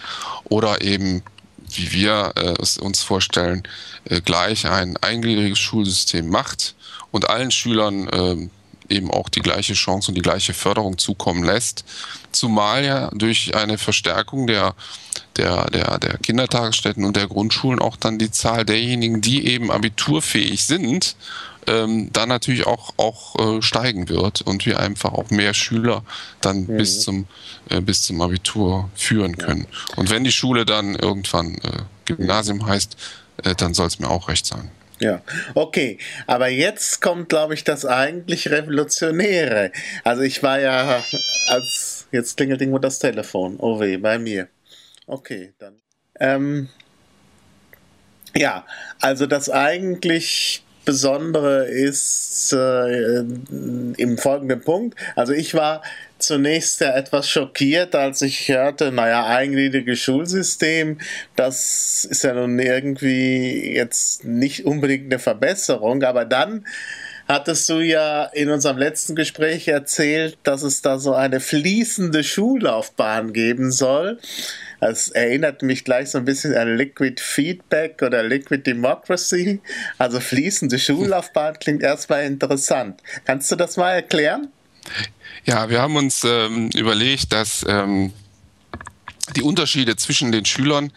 [0.46, 1.24] oder eben,
[1.70, 3.64] wie wir äh, es uns vorstellen,
[4.06, 6.76] äh, gleich ein eingliedriges Schulsystem macht
[7.12, 8.50] und allen Schülern äh,
[8.90, 11.86] eben auch die gleiche Chance und die gleiche Förderung zukommen lässt.
[12.32, 14.76] Zumal ja durch eine Verstärkung der,
[15.38, 20.64] der, der, der Kindertagesstätten und der Grundschulen auch dann die Zahl derjenigen, die eben abiturfähig
[20.64, 21.16] sind,
[21.68, 26.04] ähm, dann natürlich auch, auch äh, steigen wird und wir einfach auch mehr Schüler
[26.42, 26.78] dann mhm.
[26.78, 27.28] bis, zum,
[27.70, 29.68] äh, bis zum Abitur führen können.
[29.70, 29.98] Ja.
[29.98, 32.98] Und wenn die Schule dann irgendwann äh, Gymnasium heißt,
[33.44, 34.72] äh, dann soll es mir auch recht sein.
[35.00, 35.22] Ja,
[35.56, 35.98] okay.
[36.28, 39.72] Aber jetzt kommt, glaube ich, das eigentlich Revolutionäre.
[40.04, 41.04] Also ich war ja
[41.48, 43.56] als, jetzt klingelt irgendwo das Telefon.
[43.60, 44.48] Oh weh, bei mir.
[45.08, 45.76] Okay, dann.
[46.20, 46.70] Ähm,
[48.36, 48.66] ja,
[49.00, 54.98] also das eigentlich Besondere ist äh, im folgenden Punkt.
[55.16, 55.84] Also ich war
[56.30, 61.00] zunächst ja etwas schockiert, als ich hörte, naja, eingliedriges Schulsystem,
[61.36, 66.68] das ist ja nun irgendwie jetzt nicht unbedingt eine Verbesserung, aber dann
[67.28, 73.34] hattest du ja in unserem letzten Gespräch erzählt, dass es da so eine fließende Schullaufbahn
[73.34, 74.20] geben soll.
[74.80, 79.62] Das erinnert mich gleich so ein bisschen an Liquid Feedback oder Liquid Democracy.
[79.98, 83.02] Also fließende Schullaufbahn klingt erstmal interessant.
[83.26, 84.50] Kannst du das mal erklären?
[85.46, 88.14] Ja, wir haben uns ähm, überlegt, dass ähm,
[89.36, 90.92] die Unterschiede zwischen den Schülern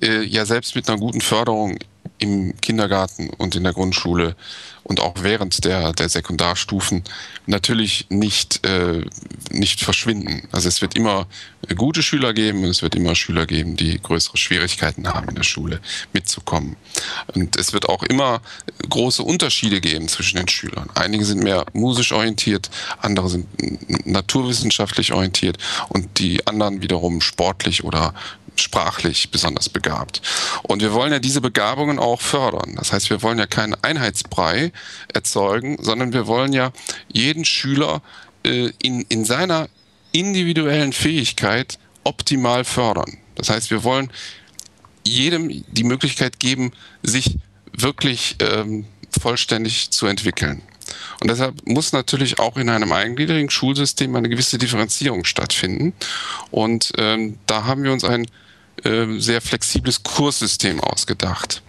[0.00, 1.78] äh, ja selbst mit einer guten Förderung
[2.18, 4.36] im Kindergarten und in der Grundschule
[4.86, 7.02] und auch während der, der Sekundarstufen
[7.46, 9.04] natürlich nicht, äh,
[9.50, 10.46] nicht verschwinden.
[10.52, 11.26] Also es wird immer
[11.76, 15.42] gute Schüler geben und es wird immer Schüler geben, die größere Schwierigkeiten haben in der
[15.42, 15.80] Schule
[16.12, 16.76] mitzukommen.
[17.34, 18.40] Und es wird auch immer
[18.88, 20.88] große Unterschiede geben zwischen den Schülern.
[20.94, 23.46] Einige sind mehr musisch orientiert, andere sind
[24.06, 28.14] naturwissenschaftlich orientiert und die anderen wiederum sportlich oder
[28.60, 30.22] sprachlich besonders begabt.
[30.62, 32.74] Und wir wollen ja diese Begabungen auch fördern.
[32.76, 34.72] Das heißt, wir wollen ja keinen Einheitsbrei
[35.12, 36.72] erzeugen, sondern wir wollen ja
[37.12, 38.02] jeden Schüler
[38.44, 39.68] äh, in, in seiner
[40.12, 43.18] individuellen Fähigkeit optimal fördern.
[43.34, 44.10] Das heißt, wir wollen
[45.04, 47.38] jedem die Möglichkeit geben, sich
[47.72, 48.86] wirklich ähm,
[49.20, 50.62] vollständig zu entwickeln.
[51.20, 55.94] Und deshalb muss natürlich auch in einem eingliedrigen Schulsystem eine gewisse Differenzierung stattfinden.
[56.50, 58.26] Und ähm, da haben wir uns ein
[58.84, 61.62] äh, sehr flexibles Kurssystem ausgedacht.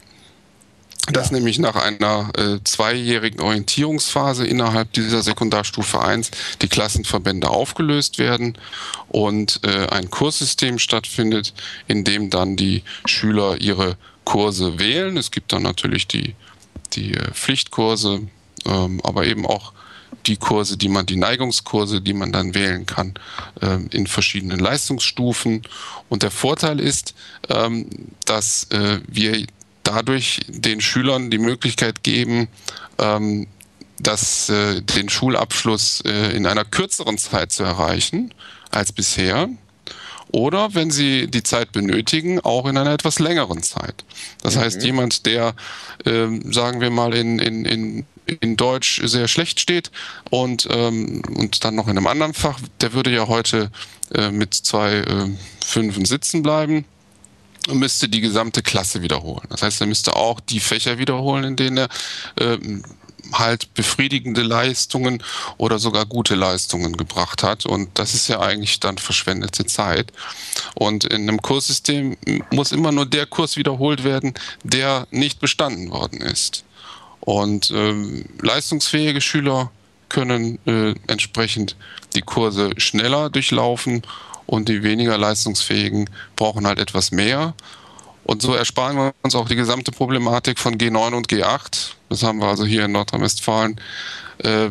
[1.09, 1.37] Das ja.
[1.37, 8.57] nämlich nach einer äh, zweijährigen Orientierungsphase innerhalb dieser Sekundarstufe 1 die Klassenverbände aufgelöst werden
[9.07, 11.53] und äh, ein Kurssystem stattfindet,
[11.87, 15.15] in dem dann die Schüler ihre Kurse wählen.
[15.15, 16.35] Es gibt dann natürlich die,
[16.91, 18.27] die äh, Pflichtkurse,
[18.65, 19.71] ähm, aber eben auch
[20.27, 23.13] die Kurse, die man, die Neigungskurse, die man dann wählen kann,
[23.61, 25.63] ähm, in verschiedenen Leistungsstufen.
[26.09, 27.15] Und der Vorteil ist,
[27.49, 27.87] ähm,
[28.25, 29.45] dass äh, wir
[29.83, 32.47] dadurch den Schülern die Möglichkeit geben,
[32.97, 33.47] ähm,
[33.99, 38.33] dass äh, den Schulabschluss äh, in einer kürzeren Zeit zu erreichen
[38.69, 39.49] als bisher
[40.31, 44.03] oder wenn sie die Zeit benötigen, auch in einer etwas längeren Zeit.
[44.41, 44.59] Das mhm.
[44.59, 45.55] heißt, jemand, der,
[46.05, 48.05] äh, sagen wir mal, in, in, in,
[48.41, 49.91] in Deutsch sehr schlecht steht
[50.29, 53.71] und, ähm, und dann noch in einem anderen Fach, der würde ja heute
[54.13, 55.29] äh, mit zwei äh,
[55.65, 56.85] Fünfen sitzen bleiben
[57.67, 59.47] und müsste die gesamte Klasse wiederholen.
[59.49, 61.89] Das heißt, er müsste auch die Fächer wiederholen, in denen er
[62.39, 62.57] äh,
[63.33, 65.23] halt befriedigende Leistungen
[65.57, 67.65] oder sogar gute Leistungen gebracht hat.
[67.65, 70.11] Und das ist ja eigentlich dann verschwendete Zeit.
[70.75, 72.17] Und in einem Kurssystem
[72.51, 76.63] muss immer nur der Kurs wiederholt werden, der nicht bestanden worden ist.
[77.27, 79.69] Und ähm, leistungsfähige Schüler
[80.07, 81.75] können äh, entsprechend
[82.15, 84.03] die Kurse schneller durchlaufen
[84.45, 87.53] und die weniger leistungsfähigen brauchen halt etwas mehr.
[88.23, 91.95] Und so ersparen wir uns auch die gesamte Problematik von G9 und G8.
[92.07, 93.75] Das haben wir also hier in Nordrhein-Westfalen
[94.37, 94.69] äh,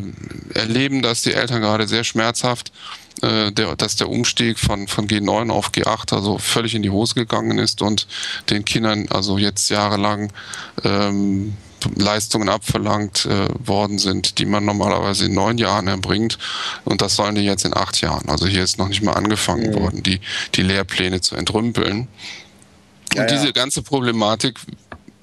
[0.55, 2.71] erleben, dass die Eltern gerade sehr schmerzhaft,
[3.21, 7.13] äh, der, dass der Umstieg von, von G9 auf G8 also völlig in die Hose
[7.13, 8.07] gegangen ist und
[8.49, 10.33] den Kindern also jetzt jahrelang
[10.83, 11.55] ähm,
[11.95, 16.37] Leistungen abverlangt äh, worden sind, die man normalerweise in neun Jahren erbringt.
[16.85, 18.29] Und das sollen die jetzt in acht Jahren.
[18.29, 19.79] Also hier ist noch nicht mal angefangen mhm.
[19.79, 20.19] worden, die,
[20.55, 22.07] die Lehrpläne zu entrümpeln.
[23.13, 23.51] Ja, und diese ja.
[23.51, 24.59] ganze Problematik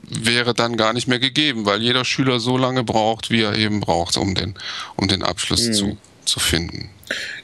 [0.02, 3.80] wäre dann gar nicht mehr gegeben, weil jeder Schüler so lange braucht, wie er eben
[3.80, 4.54] braucht, um den,
[4.96, 5.72] um den Abschluss mhm.
[5.72, 6.90] zu, zu finden.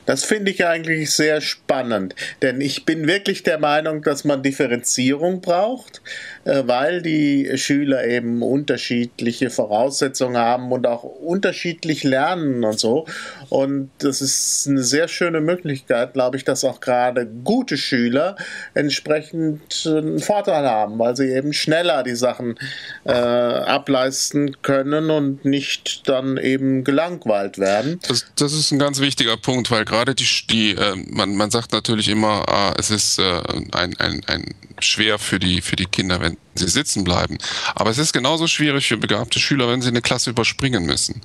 [0.07, 5.41] Das finde ich eigentlich sehr spannend, denn ich bin wirklich der Meinung, dass man Differenzierung
[5.41, 6.03] braucht,
[6.45, 13.07] äh, weil die Schüler eben unterschiedliche Voraussetzungen haben und auch unterschiedlich lernen und so.
[13.51, 18.37] Und das ist eine sehr schöne Möglichkeit, glaube ich, dass auch gerade gute Schüler
[18.75, 22.57] entsprechend einen Vorteil haben, weil sie eben schneller die Sachen
[23.05, 27.99] äh, ableisten können und nicht dann eben gelangweilt werden.
[28.07, 31.73] Das, das ist ein ganz wichtiger Punkt, weil gerade die, die äh, man, man sagt
[31.73, 36.21] natürlich immer, äh, es ist äh, ein, ein, ein schwer für die, für die Kinder,
[36.21, 37.39] wenn sie sitzen bleiben.
[37.75, 41.21] Aber es ist genauso schwierig für begabte Schüler, wenn sie eine Klasse überspringen müssen.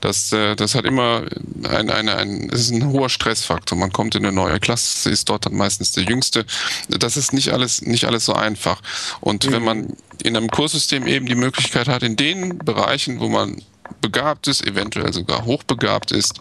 [0.00, 1.24] Das, äh, das hat immer
[1.64, 3.78] ein, ein, ein, ist ein hoher Stressfaktor.
[3.78, 6.44] Man kommt in eine neue Klasse, ist dort dann meistens der Jüngste.
[6.88, 8.82] Das ist nicht alles, nicht alles so einfach.
[9.20, 9.52] Und mhm.
[9.52, 13.62] wenn man in einem Kurssystem eben die Möglichkeit hat, in den Bereichen, wo man
[14.00, 16.40] begabt ist, eventuell sogar hochbegabt ist,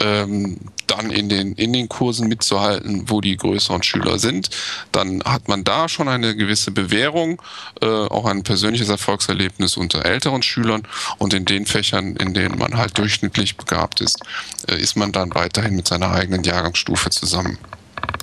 [0.00, 4.50] ähm, dann in den, in den Kursen mitzuhalten, wo die größeren Schüler sind.
[4.92, 7.40] Dann hat man da schon eine gewisse Bewährung,
[7.80, 10.82] äh, auch ein persönliches Erfolgserlebnis unter älteren Schülern.
[11.18, 14.20] Und in den Fächern, in denen man halt durchschnittlich begabt ist,
[14.68, 17.58] äh, ist man dann weiterhin mit seiner eigenen Jahrgangsstufe zusammen.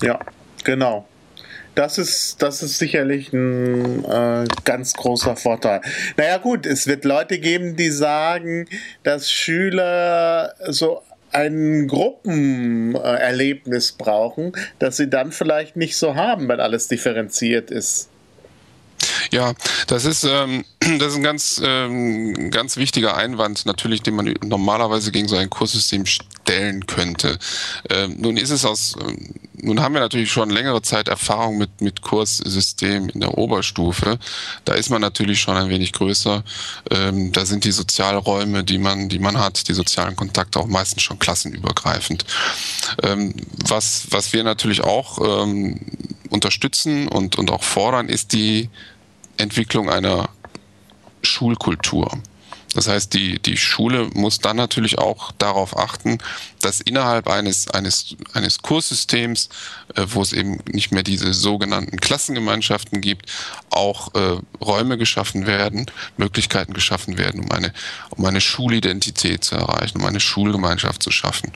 [0.01, 0.19] Ja,
[0.63, 1.08] genau
[1.77, 5.81] das ist, das ist sicherlich ein äh, ganz großer Vorteil.
[6.17, 8.67] Naja gut, es wird Leute geben, die sagen,
[9.03, 16.87] dass Schüler so ein Gruppenerlebnis brauchen, das sie dann vielleicht nicht so haben, wenn alles
[16.87, 18.09] differenziert ist.
[19.31, 19.53] Ja,
[19.87, 25.11] das ist, ähm, das ist ein ganz, ähm, ganz wichtiger Einwand, natürlich, den man normalerweise
[25.11, 27.37] gegen so ein Kurssystem stellen könnte.
[27.89, 31.82] Ähm, nun ist es aus, ähm, nun haben wir natürlich schon längere Zeit Erfahrung mit,
[31.82, 34.20] mit Kurssystem in der Oberstufe.
[34.65, 36.43] Da ist man natürlich schon ein wenig größer.
[36.91, 41.02] Ähm, da sind die Sozialräume, die man, die man hat, die sozialen Kontakte auch meistens
[41.02, 42.26] schon klassenübergreifend.
[43.02, 43.34] Ähm,
[43.67, 45.80] was, was wir natürlich auch ähm,
[46.30, 48.70] unterstützen und, und auch fordern, ist die
[49.38, 50.30] Entwicklung einer
[51.24, 52.12] Schulkultur.
[52.77, 56.19] Das heißt, die, die Schule muss dann natürlich auch darauf achten,
[56.61, 59.49] dass innerhalb eines, eines, eines Kurssystems,
[59.95, 63.31] äh, wo es eben nicht mehr diese sogenannten Klassengemeinschaften gibt,
[63.71, 65.87] auch äh, Räume geschaffen werden,
[66.17, 67.73] Möglichkeiten geschaffen werden, um eine,
[68.11, 71.51] um eine Schulidentität zu erreichen, um eine Schulgemeinschaft zu schaffen.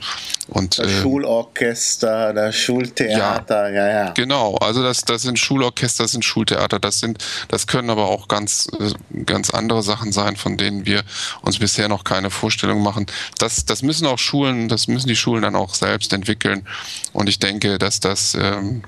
[0.48, 4.10] Und, das äh, Schulorchester, das Schultheater, ja, ja, ja.
[4.10, 8.26] Genau, also das, das sind Schulorchester, das sind Schultheater, das sind, das können aber auch
[8.26, 11.04] ganz, äh, ganz andere Sachen sein, von denen wir
[11.42, 13.06] uns bisher noch keine Vorstellung machen.
[13.38, 16.66] Das, das müssen auch Schulen, das müssen die Schulen dann auch selbst entwickeln.
[17.12, 18.82] Und ich denke, dass das ähm,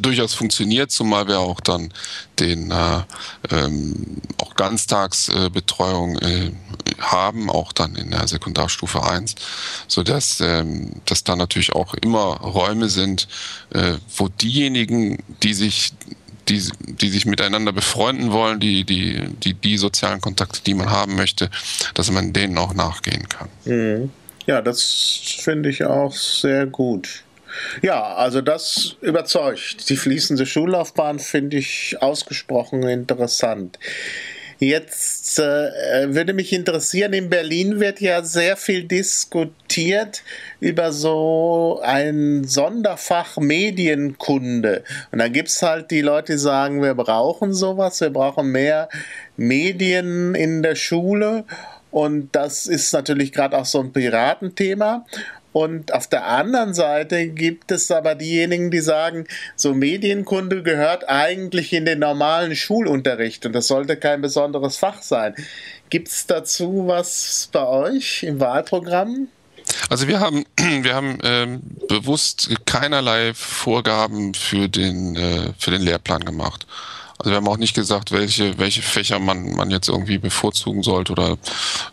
[0.00, 1.92] durchaus funktioniert, zumal wir auch dann
[2.38, 3.02] den äh,
[3.50, 6.52] ähm, auch Ganztagsbetreuung äh,
[6.98, 9.34] haben, auch dann in der Sekundarstufe 1,
[9.88, 13.28] sodass ähm, dass da natürlich auch immer Räume sind,
[13.70, 15.92] äh, wo diejenigen, die sich
[16.48, 21.16] die, die sich miteinander befreunden wollen, die, die, die, die sozialen Kontakte, die man haben
[21.16, 21.50] möchte,
[21.94, 23.48] dass man denen auch nachgehen kann.
[23.64, 24.10] Mhm.
[24.46, 24.82] Ja, das
[25.38, 27.24] finde ich auch sehr gut.
[27.82, 29.88] Ja, also das überzeugt.
[29.88, 33.78] Die fließende Schullaufbahn finde ich ausgesprochen interessant.
[34.68, 40.22] Jetzt äh, würde mich interessieren, in Berlin wird ja sehr viel diskutiert
[40.60, 44.84] über so ein Sonderfach Medienkunde.
[45.12, 48.88] Und da gibt es halt die Leute, die sagen, wir brauchen sowas, wir brauchen mehr
[49.36, 51.44] Medien in der Schule.
[51.90, 55.04] Und das ist natürlich gerade auch so ein Piratenthema.
[55.54, 61.72] Und auf der anderen Seite gibt es aber diejenigen, die sagen, so Medienkunde gehört eigentlich
[61.72, 65.36] in den normalen Schulunterricht und das sollte kein besonderes Fach sein.
[65.90, 69.28] Gibt es dazu was bei euch im Wahlprogramm?
[69.88, 76.24] Also wir haben, wir haben ähm, bewusst keinerlei Vorgaben für den, äh, für den Lehrplan
[76.24, 76.66] gemacht.
[77.18, 81.12] Also wir haben auch nicht gesagt, welche, welche Fächer man, man jetzt irgendwie bevorzugen sollte
[81.12, 81.36] oder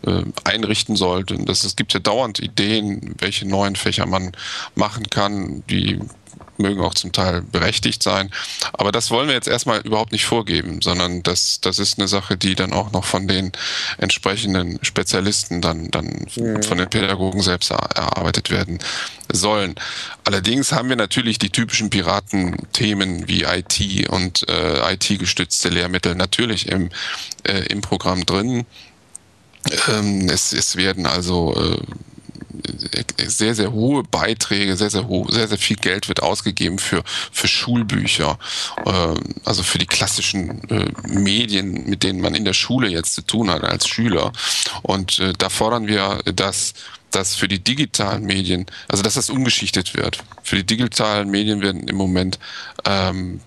[0.06, 1.38] äh, einrichten sollte.
[1.38, 4.32] Das, es gibt ja dauernd Ideen, welche neuen Fächer man
[4.76, 6.00] machen kann, die
[6.58, 8.32] mögen auch zum Teil berechtigt sein.
[8.74, 12.38] Aber das wollen wir jetzt erstmal überhaupt nicht vorgeben, sondern das, das ist eine Sache,
[12.38, 13.52] die dann auch noch von den
[13.98, 16.64] entsprechenden Spezialisten dann, dann mhm.
[16.64, 18.80] von den Pädagogen selbst erarbeitet werden
[19.32, 19.76] sollen.
[20.24, 26.90] Allerdings haben wir natürlich die typischen Piratenthemen wie IT und äh, IT-gestützte Lehrmittel natürlich im,
[27.44, 28.66] äh, im Programm drin.
[29.88, 31.78] Ähm, es, es werden also äh,
[33.28, 37.48] sehr, sehr hohe Beiträge, sehr, sehr hoch, sehr, sehr viel Geld wird ausgegeben für, für
[37.48, 38.38] Schulbücher,
[38.86, 39.14] äh,
[39.46, 43.50] also für die klassischen äh, Medien, mit denen man in der Schule jetzt zu tun
[43.50, 44.32] hat als Schüler.
[44.82, 46.74] Und äh, da fordern wir, dass
[47.12, 50.24] dass für die digitalen Medien, also dass das umgeschichtet wird.
[50.44, 52.40] Für die digitalen Medien werden im Moment
[52.86, 53.42] ähm,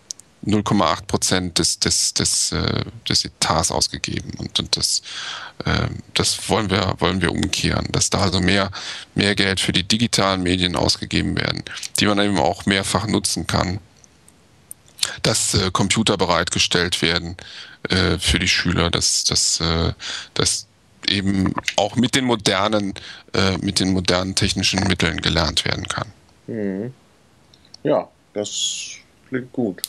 [0.47, 4.33] 0,8 Prozent des, des, des, äh, des Etats ausgegeben.
[4.39, 5.03] Und, und das,
[5.65, 8.71] äh, das wollen wir, wollen wir umkehren, dass da also mehr,
[9.15, 11.63] mehr Geld für die digitalen Medien ausgegeben werden,
[11.99, 13.81] die man eben auch mehrfach nutzen kann
[15.23, 17.37] dass äh, Computer bereitgestellt werden
[17.89, 19.93] äh, für die Schüler, dass, dass, äh,
[20.35, 20.67] dass
[21.09, 22.95] eben auch mit den modernen,
[23.61, 26.09] mit den modernen technischen Mitteln gelernt werden kann.
[26.47, 26.95] Mhm.
[27.83, 28.93] Ja, das
[29.29, 29.83] klingt gut.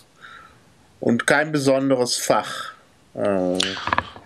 [1.00, 2.72] Und kein besonderes Fach.
[3.16, 3.58] Äh.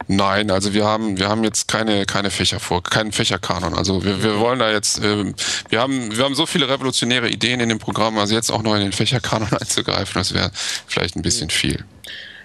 [0.07, 3.75] Nein, also wir haben wir haben jetzt keine keine Fächer vor, keinen Fächerkanon.
[3.75, 5.33] Also wir, wir wollen da jetzt äh,
[5.69, 8.73] wir haben wir haben so viele revolutionäre Ideen in dem Programm, also jetzt auch noch
[8.73, 10.49] in den Fächerkanon einzugreifen, das wäre
[10.87, 11.85] vielleicht ein bisschen viel.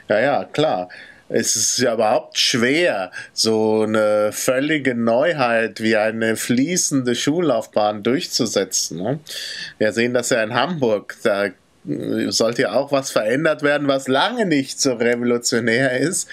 [0.08, 0.88] Ja, ja, klar
[1.28, 8.98] es ist ja überhaupt schwer, so eine völlige Neuheit wie eine fließende Schullaufbahn durchzusetzen.
[8.98, 9.20] Ne?
[9.78, 11.16] Wir sehen das ja in Hamburg.
[11.22, 11.48] Da
[12.28, 16.28] sollte ja auch was verändert werden, was lange nicht so revolutionär ist.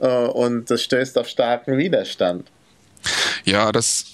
[0.00, 2.50] Äh, und das stößt auf starken Widerstand.
[3.44, 4.06] Ja, das,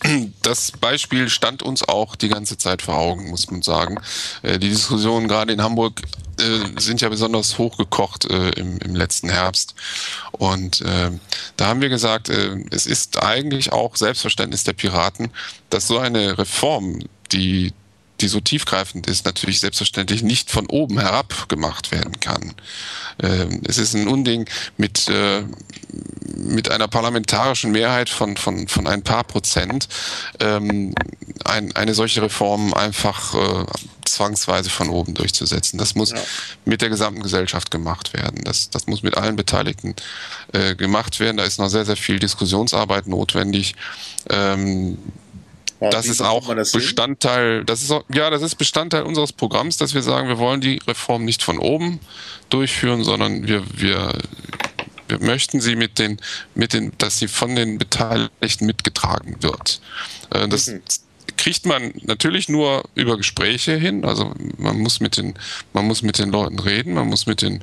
[0.43, 3.99] das Beispiel stand uns auch die ganze Zeit vor Augen, muss man sagen.
[4.43, 6.03] Äh, die Diskussionen gerade in Hamburg
[6.39, 9.75] äh, sind ja besonders hochgekocht im, im letzten Herbst.
[10.33, 10.85] Und
[11.57, 15.31] da haben wir gesagt, es ist eigentlich auch Selbstverständnis der Piraten,
[15.71, 17.01] dass so eine Reform,
[17.33, 17.73] die
[18.21, 22.55] die so tiefgreifend ist, natürlich selbstverständlich nicht von oben herab gemacht werden kann.
[23.23, 25.43] Ähm, es ist ein Unding mit, äh,
[26.37, 29.89] mit einer parlamentarischen Mehrheit von, von, von ein paar Prozent
[30.41, 30.95] ähm,
[31.45, 33.65] ein, eine solche Reform einfach äh,
[34.05, 35.79] zwangsweise von oben durchzusetzen.
[35.79, 36.19] Das muss ja.
[36.65, 38.43] mit der gesamten Gesellschaft gemacht werden.
[38.45, 39.95] Das, das muss mit allen Beteiligten
[40.53, 41.37] äh, gemacht werden.
[41.37, 43.75] Da ist noch sehr, sehr viel Diskussionsarbeit notwendig.
[44.31, 44.99] Ähm,
[45.81, 49.77] ja, das ist auch das Bestandteil, das ist auch, ja, das ist Bestandteil unseres Programms,
[49.77, 52.01] dass wir sagen, wir wollen die Reform nicht von oben
[52.49, 54.13] durchführen, sondern wir, wir,
[55.09, 56.19] wir möchten sie mit den,
[56.55, 59.81] mit den, dass sie von den Beteiligten mitgetragen wird.
[60.31, 60.81] Äh, das mhm.
[61.37, 64.05] kriegt man natürlich nur über Gespräche hin.
[64.05, 65.35] Also man muss mit den,
[65.75, 67.63] man muss mit den Leuten reden, man muss mit den,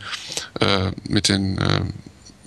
[0.60, 1.82] äh, mit den äh,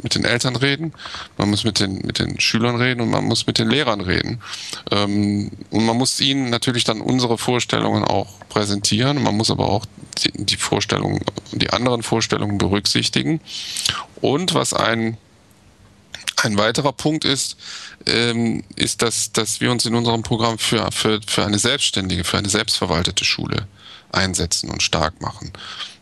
[0.03, 0.93] mit den Eltern reden,
[1.39, 4.41] man muss mit den, mit den Schülern reden und man muss mit den Lehrern reden.
[4.91, 9.23] Ähm, und man muss ihnen natürlich dann unsere Vorstellungen auch präsentieren.
[9.23, 9.87] Man muss aber auch
[10.19, 11.21] die, die Vorstellungen,
[11.53, 13.41] die anderen Vorstellungen berücksichtigen.
[14.21, 15.17] Und was ein
[16.45, 17.57] ein weiterer Punkt ist,
[18.05, 22.37] ähm, ist, dass, dass wir uns in unserem Programm für, für, für eine selbstständige, für
[22.37, 23.67] eine selbstverwaltete Schule
[24.13, 25.53] einsetzen und stark machen.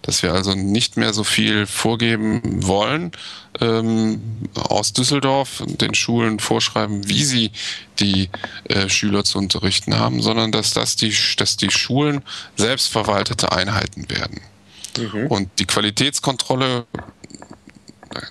[0.02, 3.12] Dass wir also nicht mehr so viel vorgeben wollen,
[3.60, 4.20] ähm,
[4.54, 7.50] aus Düsseldorf den Schulen vorschreiben, wie sie
[7.98, 8.28] die
[8.64, 12.22] äh, Schüler zu unterrichten haben, sondern dass das die, dass die Schulen
[12.56, 14.40] selbstverwaltete Einheiten werden.
[14.98, 15.26] Mhm.
[15.28, 16.86] Und die Qualitätskontrolle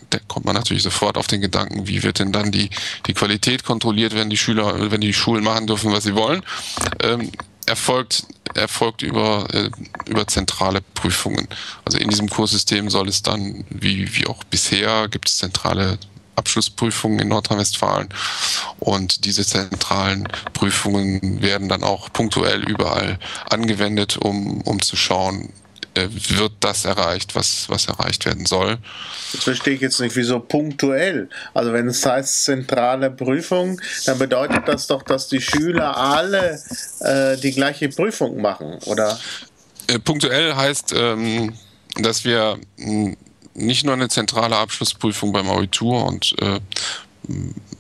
[0.10, 2.70] da kommt man natürlich sofort auf den Gedanken, wie wird denn dann die,
[3.08, 6.44] die Qualität kontrolliert, wenn die Schüler, wenn die Schulen machen dürfen, was sie wollen.
[7.02, 7.32] Ähm,
[7.66, 9.70] erfolgt, erfolgt über, äh,
[10.06, 11.48] über zentrale Prüfungen.
[11.86, 15.98] Also in diesem Kurssystem soll es dann, wie, wie auch bisher, gibt es zentrale
[16.36, 18.10] Abschlussprüfungen in Nordrhein-Westfalen.
[18.80, 25.50] Und diese zentralen Prüfungen werden dann auch punktuell überall angewendet, um, um zu schauen,
[25.96, 28.78] wird das erreicht, was, was erreicht werden soll.
[29.32, 31.30] Das verstehe ich jetzt nicht, wieso punktuell.
[31.54, 36.62] Also wenn es heißt zentrale Prüfung, dann bedeutet das doch, dass die Schüler alle
[37.00, 39.20] äh, die gleiche Prüfung machen, oder?
[39.88, 41.54] Äh, punktuell heißt, ähm,
[41.96, 43.16] dass wir hm,
[43.54, 46.60] nicht nur eine zentrale Abschlussprüfung beim Abitur und äh,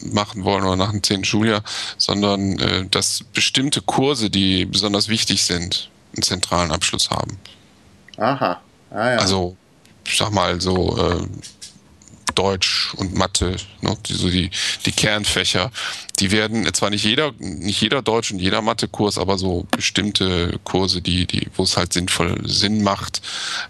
[0.05, 1.25] machen wollen oder nach dem 10.
[1.25, 1.63] Schuljahr,
[1.97, 7.37] sondern äh, dass bestimmte Kurse, die besonders wichtig sind, einen zentralen Abschluss haben.
[8.17, 8.61] Aha.
[8.91, 9.17] Ah, ja.
[9.17, 9.55] Also,
[10.05, 11.27] ich sag mal so äh,
[12.35, 14.49] Deutsch und Mathe, ne, die, so die,
[14.85, 15.71] die Kernfächer,
[16.19, 21.01] die werden zwar nicht jeder, nicht jeder Deutsch und jeder Mathe-Kurs, aber so bestimmte Kurse,
[21.01, 23.21] die, die, wo es halt sinnvoll Sinn macht,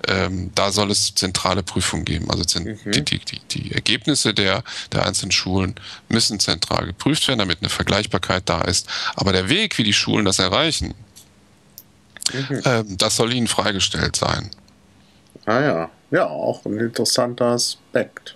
[0.08, 2.30] ähm, da soll es zentrale Prüfungen geben.
[2.30, 2.78] Also mhm.
[2.92, 5.76] die, die, die, die Ergebnisse der, der einzelnen Schulen
[6.10, 8.88] müssen zentral geprüft werden, damit eine Vergleichbarkeit da ist.
[9.16, 10.94] Aber der Weg, wie die Schulen das erreichen,
[12.32, 12.62] Mhm.
[12.66, 14.50] Ähm, das soll ihnen freigestellt sein.
[15.46, 18.36] Ah ja, ja, auch ein interessanter Aspekt.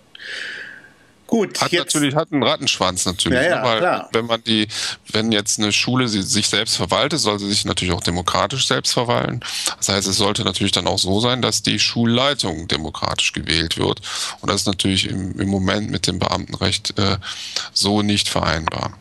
[1.28, 3.64] Gut, hat jetzt, natürlich hat einen Rattenschwanz natürlich, ja, ja, ne?
[3.68, 4.10] weil klar.
[4.14, 4.68] wenn man die,
[5.12, 9.42] wenn jetzt eine Schule sich selbst verwaltet, soll sie sich natürlich auch demokratisch selbst verwalten.
[9.78, 14.02] Das heißt, es sollte natürlich dann auch so sein, dass die Schulleitung demokratisch gewählt wird.
[14.40, 17.18] Und das ist natürlich im, im Moment mit dem Beamtenrecht äh,
[17.74, 18.98] so nicht vereinbar.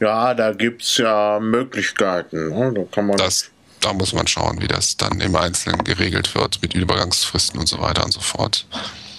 [0.00, 2.48] Ja, da gibt es ja Möglichkeiten.
[2.48, 2.72] Ne?
[2.74, 3.50] Da kann man das
[3.84, 7.80] da muss man schauen, wie das dann im Einzelnen geregelt wird mit Übergangsfristen und so
[7.80, 8.66] weiter und so fort.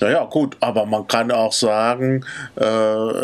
[0.06, 2.24] Naja, gut, aber man kann auch sagen,
[2.58, 2.64] äh,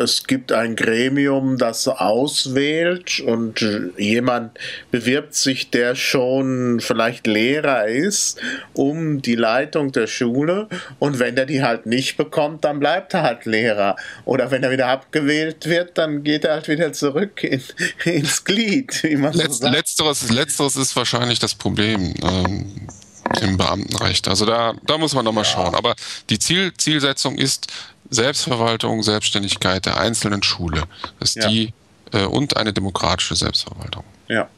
[0.01, 3.63] es gibt ein Gremium, das auswählt und
[3.99, 4.57] jemand
[4.89, 8.41] bewirbt sich, der schon vielleicht Lehrer ist,
[8.73, 10.69] um die Leitung der Schule.
[10.97, 13.95] Und wenn er die halt nicht bekommt, dann bleibt er halt Lehrer.
[14.25, 17.61] Oder wenn er wieder abgewählt wird, dann geht er halt wieder zurück in,
[18.05, 19.03] ins Glied.
[19.03, 22.15] Wie man Letz, so letzteres, letzteres ist wahrscheinlich das Problem.
[22.23, 22.88] Ähm
[23.41, 24.27] im Beamtenrecht.
[24.27, 25.49] Also da, da muss man nochmal ja.
[25.49, 25.75] schauen.
[25.75, 25.95] Aber
[26.29, 27.67] die Ziel, Zielsetzung ist
[28.09, 30.84] Selbstverwaltung, Selbstständigkeit der einzelnen Schule.
[31.19, 31.49] Das ist ja.
[31.49, 31.73] die
[32.11, 34.03] äh, und eine demokratische Selbstverwaltung.
[34.27, 34.49] Ja.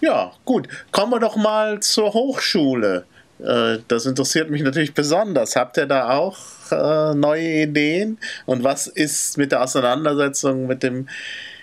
[0.00, 0.68] Ja, gut.
[0.90, 3.06] Kommen wir doch mal zur Hochschule.
[3.38, 5.56] Äh, das interessiert mich natürlich besonders.
[5.56, 6.38] Habt ihr da auch
[6.70, 8.18] äh, neue Ideen?
[8.46, 11.08] Und was ist mit der Auseinandersetzung mit dem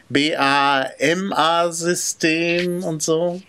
[0.10, 3.42] BAMA-System und so?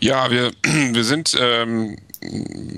[0.00, 1.96] Ja, wir, wir sind ähm,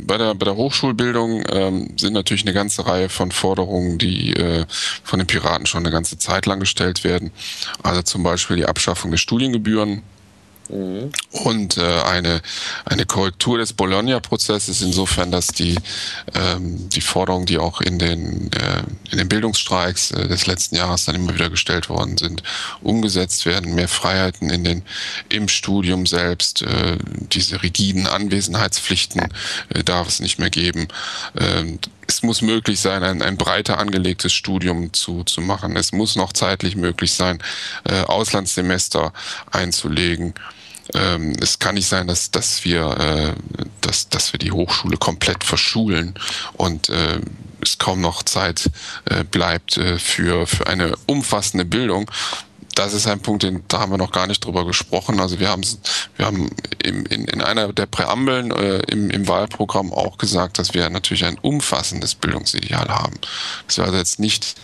[0.07, 4.65] bei, der, bei der Hochschulbildung ähm, sind natürlich eine ganze Reihe von Forderungen, die äh,
[5.03, 7.31] von den Piraten schon eine ganze Zeit lang gestellt werden.
[7.83, 10.03] Also zum Beispiel die Abschaffung der Studiengebühren
[10.69, 11.11] Mhm.
[11.31, 12.43] Und äh, eine,
[12.85, 15.79] eine Korrektur des Bologna-Prozesses insofern, dass die,
[16.35, 21.07] ähm, die Forderungen, die auch in den, äh, in den Bildungsstreiks äh, des letzten Jahres
[21.07, 22.43] dann immer wieder gestellt worden sind,
[22.83, 23.75] umgesetzt werden.
[23.75, 24.83] Mehr Freiheiten in den,
[25.29, 26.63] im Studium selbst.
[26.63, 26.99] Äh,
[27.33, 29.29] diese rigiden Anwesenheitspflichten
[29.71, 30.89] äh, darf es nicht mehr geben.
[31.35, 35.77] Äh, es muss möglich sein, ein, ein breiter angelegtes Studium zu, zu machen.
[35.77, 37.39] Es muss noch zeitlich möglich sein,
[37.85, 39.13] äh, Auslandssemester
[39.51, 40.35] einzulegen.
[40.95, 45.45] Ähm, es kann nicht sein, dass, dass, wir, äh, dass, dass wir die Hochschule komplett
[45.45, 46.15] verschulen
[46.55, 47.21] und äh,
[47.61, 48.71] es kaum noch Zeit
[49.07, 52.11] äh, bleibt äh, für, für eine umfassende Bildung
[52.79, 55.19] das ist ein Punkt, den, da haben wir noch gar nicht drüber gesprochen.
[55.19, 55.65] Also wir haben,
[56.17, 56.49] wir haben
[56.83, 61.25] im, in, in einer der Präambeln äh, im, im Wahlprogramm auch gesagt, dass wir natürlich
[61.25, 63.17] ein umfassendes Bildungsideal haben.
[63.67, 64.55] Dass wir also jetzt nicht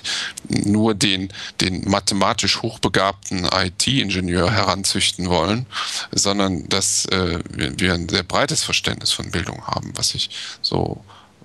[0.48, 5.66] nur den, den mathematisch hochbegabten IT-Ingenieur heranzüchten wollen,
[6.12, 10.30] sondern dass äh, wir, wir ein sehr breites Verständnis von Bildung haben, was ich
[10.62, 11.04] so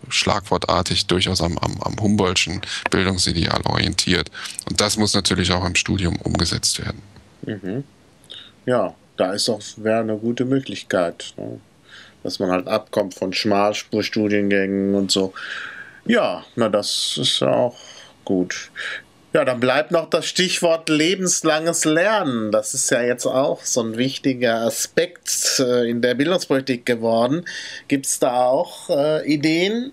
[0.10, 4.30] schlagwortartig durchaus am, am, am Humboldtschen Bildungsideal orientiert.
[4.70, 7.02] Und das muss natürlich auch im Studium umgesetzt werden.
[7.46, 7.84] Mhm.
[8.66, 11.60] Ja, da ist auch wäre eine gute Möglichkeit, ne?
[12.24, 15.34] dass man halt abkommt von Schmalspurstudiengängen und so.
[16.06, 17.78] Ja, na das ist auch
[18.26, 18.72] gut.
[19.32, 22.52] Ja, dann bleibt noch das Stichwort lebenslanges Lernen.
[22.52, 27.46] Das ist ja jetzt auch so ein wichtiger Aspekt äh, in der Bildungspolitik geworden.
[27.88, 29.92] Gibt es da auch äh, Ideen?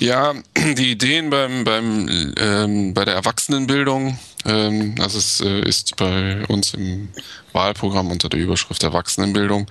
[0.00, 6.44] Ja, die Ideen beim, beim, ähm, bei der Erwachsenenbildung, ähm, also es äh, ist bei
[6.46, 7.08] uns im
[7.52, 9.70] Wahlprogramm unter der Überschrift Erwachsenenbildung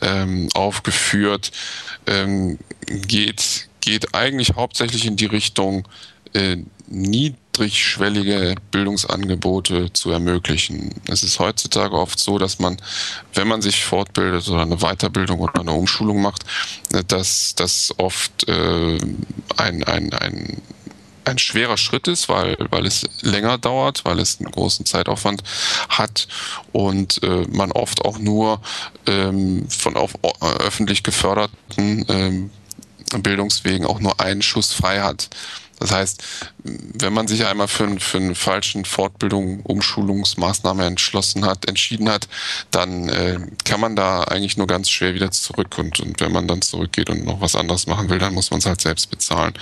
[0.00, 1.50] ähm, aufgeführt,
[2.06, 5.88] ähm, geht, geht eigentlich hauptsächlich in die Richtung,
[6.36, 6.56] äh,
[6.88, 10.94] niedrigschwellige Bildungsangebote zu ermöglichen.
[11.08, 12.76] Es ist heutzutage oft so, dass man,
[13.34, 16.44] wenn man sich fortbildet oder eine Weiterbildung oder eine Umschulung macht,
[16.92, 18.98] äh, dass das oft äh,
[19.56, 20.62] ein, ein, ein
[21.24, 25.42] ein schwerer Schritt ist, weil, weil es länger dauert, weil es einen großen Zeitaufwand
[25.88, 26.28] hat
[26.70, 28.60] und äh, man oft auch nur
[29.06, 30.12] ähm, von auf,
[30.60, 32.50] öffentlich geförderten ähm,
[33.18, 35.28] Bildungswegen auch nur einen Schuss frei hat.
[35.78, 36.22] Das heißt,
[36.64, 42.28] wenn man sich einmal für, für eine falschen Fortbildung, Umschulungsmaßnahme entschlossen hat, entschieden hat,
[42.70, 45.76] dann äh, kann man da eigentlich nur ganz schwer wieder zurück.
[45.78, 48.58] Und, und wenn man dann zurückgeht und noch was anderes machen will, dann muss man
[48.58, 49.54] es halt selbst bezahlen.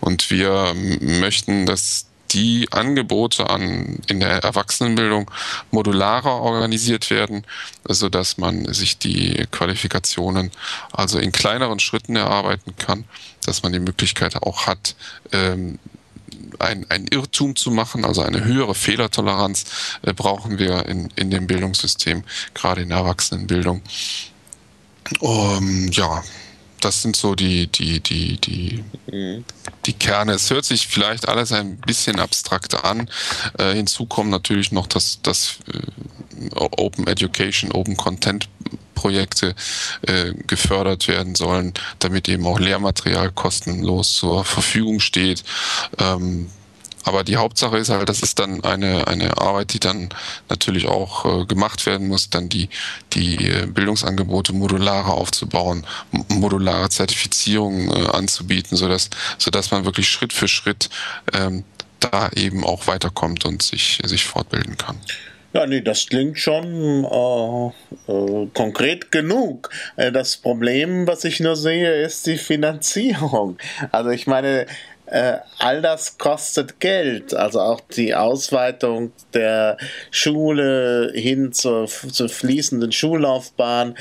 [0.00, 5.30] Und wir möchten, dass die Angebote an, in der Erwachsenenbildung
[5.70, 7.44] modularer organisiert werden,
[7.88, 10.50] so dass man sich die Qualifikationen
[10.92, 13.04] also in kleineren Schritten erarbeiten kann,
[13.44, 14.96] dass man die Möglichkeit auch hat,
[15.32, 15.78] ähm,
[16.58, 19.64] ein, ein Irrtum zu machen, also eine höhere Fehlertoleranz
[20.02, 22.24] äh, brauchen wir in, in dem Bildungssystem,
[22.54, 23.82] gerade in der Erwachsenenbildung.
[25.20, 26.22] Um, ja,
[26.84, 29.44] das sind so die, die, die, die, mhm.
[29.86, 30.32] die Kerne.
[30.32, 33.08] Es hört sich vielleicht alles ein bisschen abstrakter an.
[33.58, 38.48] Äh, hinzu kommen natürlich noch das, das äh, Open Education, Open Content
[38.94, 39.54] Projekte
[40.02, 45.42] äh, gefördert werden sollen, damit eben auch Lehrmaterial kostenlos zur Verfügung steht.
[45.98, 46.48] Ähm,
[47.04, 50.08] aber die Hauptsache ist halt, das ist dann eine, eine Arbeit, die dann
[50.48, 52.68] natürlich auch äh, gemacht werden muss, dann die,
[53.12, 55.86] die äh, Bildungsangebote modularer aufzubauen,
[56.28, 60.90] modulare Zertifizierungen äh, anzubieten, sodass, sodass man wirklich Schritt für Schritt
[61.32, 61.64] ähm,
[62.00, 64.98] da eben auch weiterkommt und sich, sich fortbilden kann.
[65.54, 69.68] Ja, nee, das klingt schon äh, äh, konkret genug.
[69.96, 73.58] Äh, das Problem, was ich nur sehe, ist die Finanzierung.
[73.90, 74.66] Also ich meine,
[75.12, 77.34] äh, all das kostet Geld.
[77.34, 79.76] Also auch die Ausweitung der
[80.10, 83.94] Schule hin zur, zur fließenden Schullaufbahn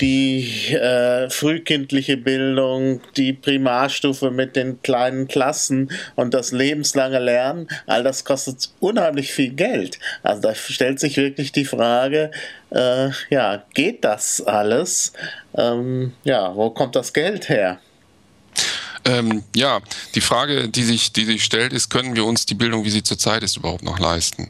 [0.00, 8.02] die äh, frühkindliche Bildung, die Primarstufe mit den kleinen Klassen und das lebenslange Lernen, all
[8.02, 9.98] das kostet unheimlich viel Geld.
[10.22, 12.30] Also da stellt sich wirklich die Frage,
[12.70, 15.12] äh, ja, geht das alles?
[15.54, 17.78] Ähm, ja, wo kommt das Geld her?
[19.06, 19.80] Ähm, ja,
[20.14, 23.02] die Frage, die sich, die sich stellt, ist, können wir uns die Bildung, wie sie
[23.02, 24.48] zurzeit ist, überhaupt noch leisten?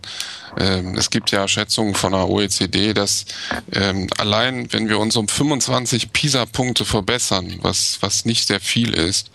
[0.59, 3.25] Ähm, es gibt ja Schätzungen von der OECD, dass
[3.73, 9.31] ähm, allein, wenn wir uns um 25 PISA-Punkte verbessern, was, was nicht sehr viel ist,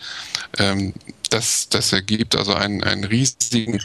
[0.57, 0.93] ähm,
[1.29, 3.81] das, das ergibt also einen, einen riesigen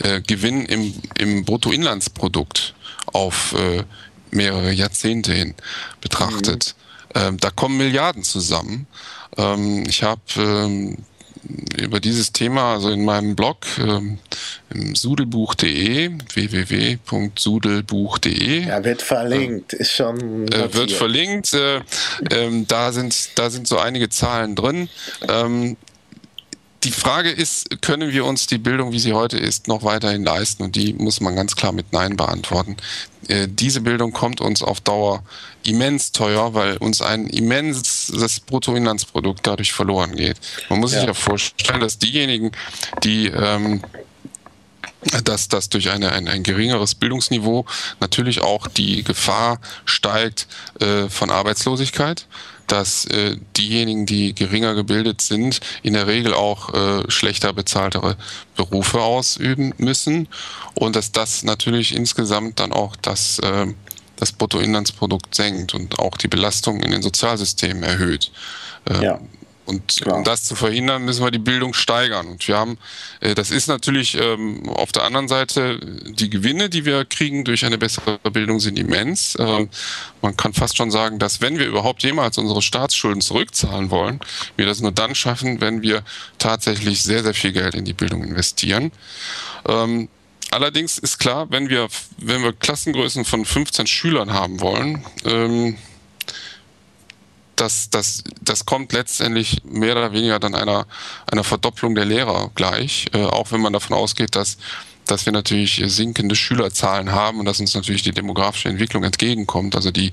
[0.00, 2.74] äh, Gewinn im, im Bruttoinlandsprodukt
[3.12, 3.84] auf äh,
[4.30, 5.54] mehrere Jahrzehnte hin
[6.00, 6.74] betrachtet.
[7.14, 7.20] Mhm.
[7.20, 8.86] Ähm, da kommen Milliarden zusammen.
[9.38, 10.98] Ähm, ich habe ähm,
[11.78, 14.18] über dieses Thema, also in meinem Blog ähm,
[14.94, 18.66] sudelbuch.de, www.sudelbuch.de.
[18.66, 20.48] Ja, wird verlinkt, ist schon.
[20.48, 21.54] Äh, wird verlinkt.
[21.54, 21.76] Äh,
[22.30, 24.88] äh, da, sind, da sind so einige Zahlen drin.
[25.28, 25.76] Ähm,
[26.84, 30.62] die Frage ist, können wir uns die Bildung, wie sie heute ist, noch weiterhin leisten?
[30.62, 32.76] Und die muss man ganz klar mit Nein beantworten.
[33.26, 35.24] Äh, diese Bildung kommt uns auf Dauer
[35.68, 40.36] immens teuer, weil uns ein immenses Bruttoinlandsprodukt dadurch verloren geht.
[40.68, 41.00] Man muss ja.
[41.00, 42.52] sich ja vorstellen, dass diejenigen,
[43.04, 43.82] die ähm,
[45.24, 47.66] dass das durch eine, ein, ein geringeres Bildungsniveau
[48.00, 50.48] natürlich auch die Gefahr steigt
[50.80, 52.26] äh, von Arbeitslosigkeit
[52.68, 58.16] dass äh, diejenigen, die geringer gebildet sind, in der Regel auch äh, schlechter bezahltere
[58.56, 60.28] Berufe ausüben müssen
[60.74, 63.66] und dass das natürlich insgesamt dann auch das, äh,
[64.18, 68.30] das Bruttoinlandsprodukt senkt und auch die Belastung in den Sozialsystemen erhöht.
[68.86, 69.20] Ähm, ja.
[69.68, 70.16] Und Klar.
[70.16, 72.26] um das zu verhindern, müssen wir die Bildung steigern.
[72.26, 72.78] Und wir haben,
[73.20, 77.66] äh, das ist natürlich ähm, auf der anderen Seite, die Gewinne, die wir kriegen durch
[77.66, 79.36] eine bessere Bildung, sind immens.
[79.38, 79.68] Ähm,
[80.22, 84.20] man kann fast schon sagen, dass wenn wir überhaupt jemals unsere Staatsschulden zurückzahlen wollen,
[84.56, 86.02] wir das nur dann schaffen, wenn wir
[86.38, 88.90] tatsächlich sehr, sehr viel Geld in die Bildung investieren.
[90.50, 91.88] Allerdings ist klar, wenn wir,
[92.18, 95.76] wenn wir Klassengrößen von 15 Schülern haben wollen, ähm,
[97.56, 100.86] das, das, das kommt letztendlich mehr oder weniger dann einer,
[101.30, 104.58] einer Verdopplung der Lehrer gleich, äh, auch wenn man davon ausgeht, dass
[105.10, 109.74] dass wir natürlich sinkende Schülerzahlen haben und dass uns natürlich die demografische Entwicklung entgegenkommt.
[109.74, 110.12] Also die,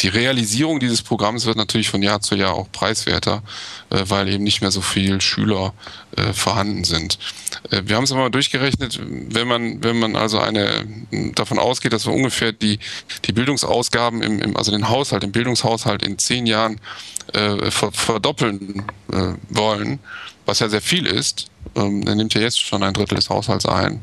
[0.00, 3.42] die Realisierung dieses Programms wird natürlich von Jahr zu Jahr auch preiswerter,
[3.90, 5.74] äh, weil eben nicht mehr so viele Schüler
[6.16, 7.18] äh, vorhanden sind.
[7.70, 10.86] Äh, wir haben es aber mal durchgerechnet, wenn man, wenn man also eine
[11.34, 12.78] davon ausgeht, dass wir ungefähr die,
[13.24, 16.80] die Bildungsausgaben im, im also den Haushalt, den Bildungshaushalt in zehn Jahren
[17.32, 18.82] äh, verdoppeln
[19.12, 20.00] äh, wollen,
[20.46, 23.66] was ja sehr viel ist, ähm, er nimmt ja jetzt schon ein Drittel des Haushalts
[23.66, 24.00] ein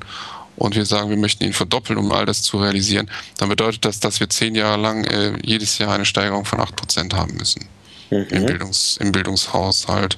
[0.59, 3.99] und wir sagen, wir möchten ihn verdoppeln, um all das zu realisieren, dann bedeutet das,
[3.99, 7.65] dass wir zehn Jahre lang äh, jedes Jahr eine Steigerung von acht Prozent haben müssen.
[8.09, 8.27] Mhm.
[8.29, 10.17] Im, Bildungs-, Im Bildungshaushalt.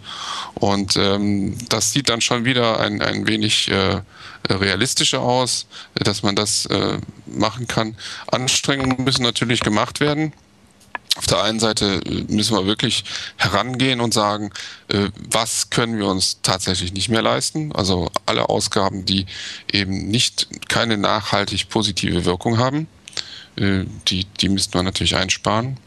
[0.55, 4.01] Und ähm, das sieht dann schon wieder ein, ein wenig äh,
[4.49, 7.95] realistischer aus, dass man das äh, machen kann.
[8.27, 10.33] Anstrengungen müssen natürlich gemacht werden.
[11.17, 13.03] Auf der einen Seite äh, müssen wir wirklich
[13.35, 14.51] herangehen und sagen,
[14.87, 17.73] äh, was können wir uns tatsächlich nicht mehr leisten?
[17.73, 19.25] Also alle Ausgaben, die
[19.71, 22.87] eben nicht keine nachhaltig positive Wirkung haben,
[23.57, 25.77] äh, die, die müssten wir natürlich einsparen.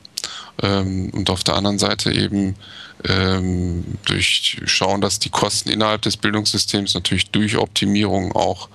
[0.63, 2.57] Ähm, und auf der anderen Seite eben
[3.05, 8.69] ähm, durch schauen, dass die Kosten innerhalb des Bildungssystems natürlich durch Optimierung auch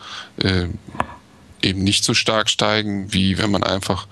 [1.62, 4.08] eben nicht so stark steigen, wie wenn man einfach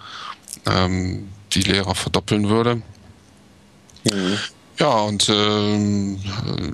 [0.65, 2.81] ähm, die Lehrer verdoppeln würde.
[4.03, 4.37] Mhm.
[4.79, 6.15] Ja, und äh,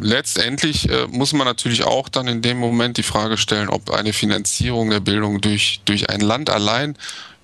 [0.01, 4.11] letztendlich äh, muss man natürlich auch dann in dem Moment die Frage stellen, ob eine
[4.11, 6.97] Finanzierung der Bildung durch, durch ein Land allein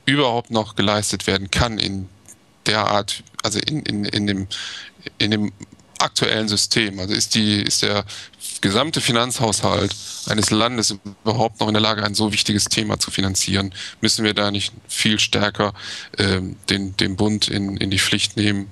[0.05, 2.09] überhaupt noch geleistet werden kann in
[2.65, 4.47] der Art, also in, in, in, dem,
[5.17, 5.51] in dem
[5.99, 6.99] aktuellen System.
[6.99, 8.03] Also ist, die, ist der
[8.62, 9.96] gesamte Finanzhaushalt
[10.28, 13.74] eines Landes überhaupt noch in der Lage, ein so wichtiges Thema zu finanzieren?
[14.02, 15.74] Müssen wir da nicht viel stärker
[16.18, 18.68] ähm, den, den Bund in, in die Pflicht nehmen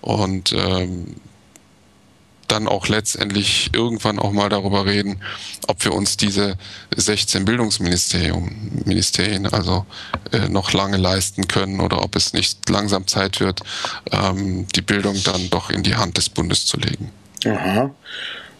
[0.00, 1.16] und ähm,
[2.52, 5.22] dann auch letztendlich irgendwann auch mal darüber reden,
[5.68, 6.58] ob wir uns diese
[6.94, 9.86] 16 Bildungsministerien Ministerien also
[10.32, 13.60] äh, noch lange leisten können oder ob es nicht langsam Zeit wird,
[14.10, 17.10] ähm, die Bildung dann doch in die Hand des Bundes zu legen.
[17.46, 17.90] Aha.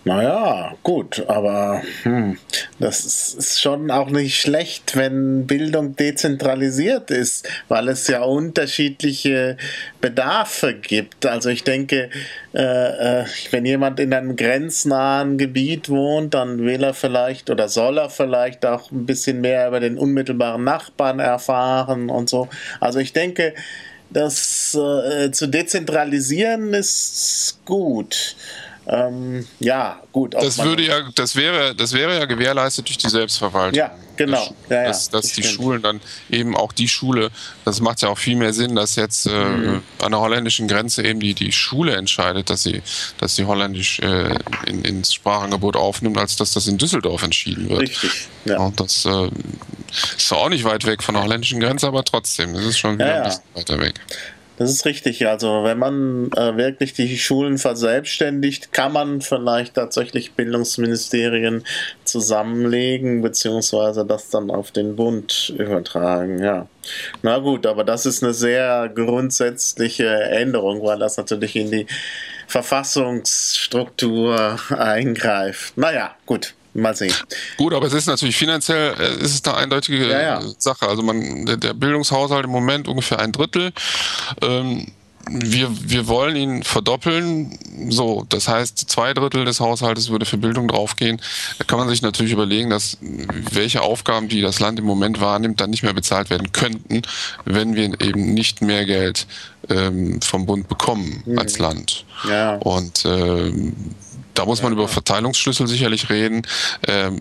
[0.05, 2.37] Naja, gut, aber hm,
[2.81, 9.57] das ist schon auch nicht schlecht, wenn Bildung dezentralisiert ist, weil es ja unterschiedliche
[10.01, 11.25] Bedarfe gibt.
[11.25, 12.11] Also ich denke,
[12.53, 17.99] äh, äh, wenn jemand in einem grenznahen Gebiet wohnt, dann will er vielleicht oder soll
[17.99, 22.49] er vielleicht auch ein bisschen mehr über den unmittelbaren Nachbarn erfahren und so.
[22.81, 23.55] Also ich denke,
[24.11, 28.35] das äh, zu dezentralisieren ist gut.
[28.87, 30.35] Ähm, ja, gut.
[30.35, 33.79] Das würde ja, das wäre, das wäre ja gewährleistet durch die Selbstverwaltung.
[33.79, 34.55] Ja, genau.
[34.69, 35.55] Ja, dass, dass das die stimmt.
[35.55, 37.31] Schulen dann eben auch die Schule,
[37.65, 39.83] das macht ja auch viel mehr Sinn, dass jetzt äh, mhm.
[40.03, 42.83] an der holländischen Grenze eben die, die Schule entscheidet, dass sie,
[43.19, 44.35] dass sie Holländisch äh,
[44.67, 47.83] in, ins Sprachangebot aufnimmt, als dass das in Düsseldorf entschieden wird.
[47.83, 48.29] Richtig.
[48.47, 48.59] Ja.
[48.59, 49.29] Und das äh,
[50.17, 53.07] ist auch nicht weit weg von der holländischen Grenze, aber trotzdem, das ist schon wieder
[53.07, 54.01] ja, ein bisschen weiter weg.
[54.59, 55.27] Das ist richtig.
[55.27, 61.65] Also wenn man äh, wirklich die Schulen verselbstständigt, kann man vielleicht tatsächlich Bildungsministerien
[62.05, 66.43] zusammenlegen, beziehungsweise das dann auf den Bund übertragen.
[66.43, 66.69] Ja.
[67.23, 71.87] Na gut, aber das ist eine sehr grundsätzliche Änderung, weil das natürlich in die
[72.47, 75.79] Verfassungsstruktur eingreift.
[75.79, 76.55] Naja, gut.
[76.75, 77.15] Mal sehen.
[77.59, 80.43] Gut, aber es ist natürlich finanziell, äh, ist es eine eindeutige ja, ja.
[80.59, 80.89] Sache.
[80.89, 83.73] Also man, der, der, Bildungshaushalt im Moment ungefähr ein Drittel.
[84.41, 84.87] Ähm,
[85.31, 87.59] wir, wir wollen ihn verdoppeln.
[87.91, 91.21] So, das heißt, zwei Drittel des Haushaltes würde für Bildung draufgehen.
[91.59, 95.61] Da kann man sich natürlich überlegen, dass welche Aufgaben, die das Land im Moment wahrnimmt,
[95.61, 97.03] dann nicht mehr bezahlt werden könnten,
[97.45, 99.27] wenn wir eben nicht mehr Geld
[99.69, 101.39] ähm, vom Bund bekommen mhm.
[101.39, 102.05] als Land.
[102.29, 102.57] Ja.
[102.57, 103.75] Und ähm,
[104.35, 106.43] da muss man über Verteilungsschlüssel sicherlich reden,
[106.87, 107.21] ähm,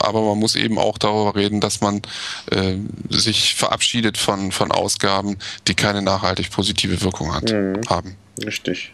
[0.00, 2.02] aber man muss eben auch darüber reden, dass man
[2.50, 2.76] äh,
[3.08, 5.38] sich verabschiedet von, von Ausgaben,
[5.68, 7.80] die keine nachhaltig positive Wirkung hat, mhm.
[7.88, 8.16] haben.
[8.44, 8.92] Richtig.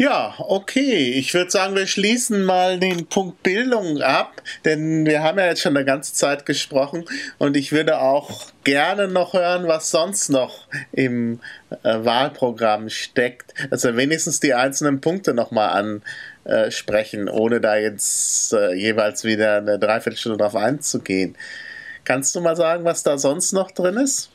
[0.00, 1.10] Ja, okay.
[1.12, 5.60] Ich würde sagen, wir schließen mal den Punkt Bildung ab, denn wir haben ja jetzt
[5.60, 7.04] schon eine ganze Zeit gesprochen
[7.36, 11.40] und ich würde auch gerne noch hören, was sonst noch im
[11.82, 13.52] äh, Wahlprogramm steckt.
[13.70, 15.68] Also wenigstens die einzelnen Punkte nochmal
[16.44, 21.36] ansprechen, ohne da jetzt äh, jeweils wieder eine Dreiviertelstunde drauf einzugehen.
[22.04, 24.30] Kannst du mal sagen, was da sonst noch drin ist?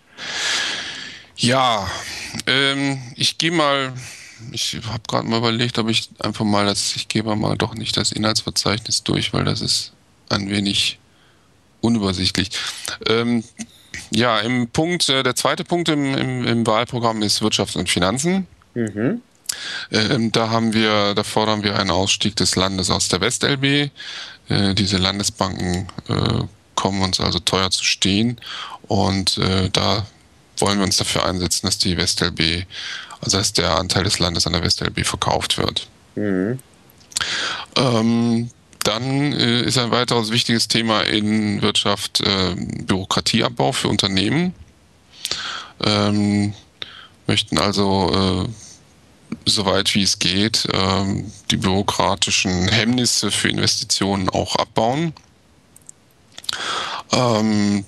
[1.37, 1.89] Ja,
[2.47, 3.93] ähm, ich gehe mal
[4.51, 7.95] ich habe gerade mal überlegt, ob ich einfach mal das, ich gebe mal doch nicht
[7.97, 9.93] das Inhaltsverzeichnis durch, weil das ist
[10.29, 10.99] ein wenig
[11.81, 12.49] unübersichtlich.
[13.07, 13.43] Ähm,
[14.11, 18.47] ja, im Punkt, äh, der zweite Punkt im, im, im, Wahlprogramm ist Wirtschaft und Finanzen.
[18.73, 19.21] Mhm.
[19.91, 23.91] Ähm, da haben wir, da fordern wir einen Ausstieg des Landes aus der WestLB.
[24.49, 26.43] Äh, diese Landesbanken äh,
[26.75, 28.39] kommen uns also teuer zu stehen
[28.87, 30.05] und äh, da
[30.57, 32.65] wollen wir uns dafür einsetzen, dass die WestLB
[33.25, 35.87] also dass der Anteil des Landes an der WestLB verkauft wird.
[36.15, 36.59] Mhm.
[37.75, 38.49] Ähm,
[38.83, 44.53] dann äh, ist ein weiteres wichtiges Thema in Wirtschaft äh, Bürokratieabbau für Unternehmen.
[45.83, 46.53] Ähm,
[47.25, 48.64] möchten also äh,
[49.45, 55.13] soweit wie es geht ähm, die bürokratischen Hemmnisse für Investitionen auch abbauen.
[57.11, 57.85] Ähm,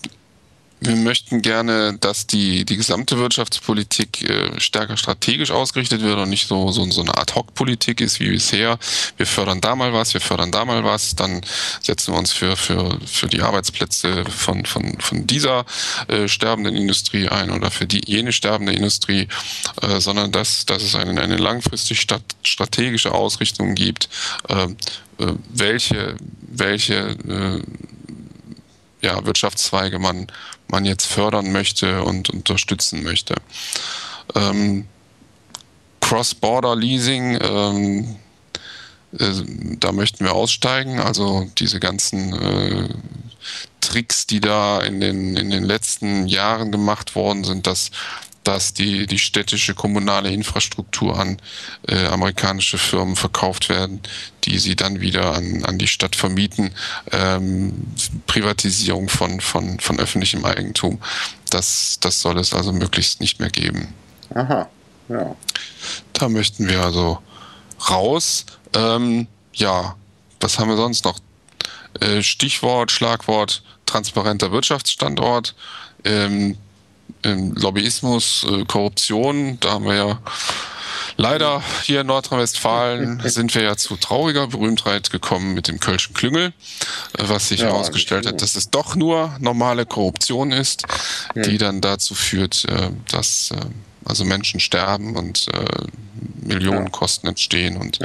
[0.80, 6.48] wir möchten gerne, dass die, die gesamte Wirtschaftspolitik äh, stärker strategisch ausgerichtet wird und nicht
[6.48, 8.78] so, so, so eine Ad-Hoc-Politik ist wie bisher.
[9.18, 11.42] Wir fördern da mal was, wir fördern da mal was, dann
[11.82, 15.66] setzen wir uns für, für, für die Arbeitsplätze von, von, von dieser
[16.08, 19.28] äh, sterbenden Industrie ein oder für die jene sterbende Industrie,
[19.82, 22.06] äh, sondern dass, dass es eine, eine langfristig
[22.44, 24.10] strategische Ausrichtung gibt,
[24.50, 27.62] äh, äh, welche, welche äh,
[29.02, 30.28] ja, Wirtschaftszweige man
[30.70, 33.36] man jetzt fördern möchte und unterstützen möchte.
[34.36, 34.88] Ähm,
[36.02, 38.16] Cross-Border-Leasing, ähm,
[39.18, 39.32] äh,
[39.80, 41.00] da möchten wir aussteigen.
[41.00, 42.90] Also diese ganzen äh,
[43.82, 47.92] Tricks, die da in den, in den letzten Jahren gemacht worden sind, dass
[48.48, 51.38] dass die, die städtische kommunale Infrastruktur an
[51.86, 54.02] äh, amerikanische Firmen verkauft werden,
[54.46, 56.72] die sie dann wieder an, an die Stadt vermieten.
[57.12, 57.74] Ähm,
[58.26, 61.02] Privatisierung von, von, von öffentlichem Eigentum.
[61.50, 63.94] Das, das soll es also möglichst nicht mehr geben.
[64.34, 64.70] Aha,
[65.10, 65.36] ja.
[66.14, 67.20] Da möchten wir also
[67.90, 68.46] raus.
[68.74, 69.98] Ähm, ja,
[70.40, 71.20] was haben wir sonst noch?
[72.00, 75.54] Äh, Stichwort, Schlagwort transparenter Wirtschaftsstandort.
[76.06, 76.58] Ähm,
[77.24, 80.20] Lobbyismus, äh, Korruption, da haben wir ja
[81.18, 86.54] leider hier in Nordrhein-Westfalen sind wir ja zu trauriger Berühmtheit gekommen mit dem Kölschen Klüngel,
[87.18, 90.84] äh, was sich ja, herausgestellt hat, dass es doch nur normale Korruption ist,
[91.36, 91.42] ja.
[91.44, 93.52] die dann dazu führt, äh, dass
[94.06, 95.48] also Menschen sterben und
[96.42, 98.00] Millionenkosten entstehen und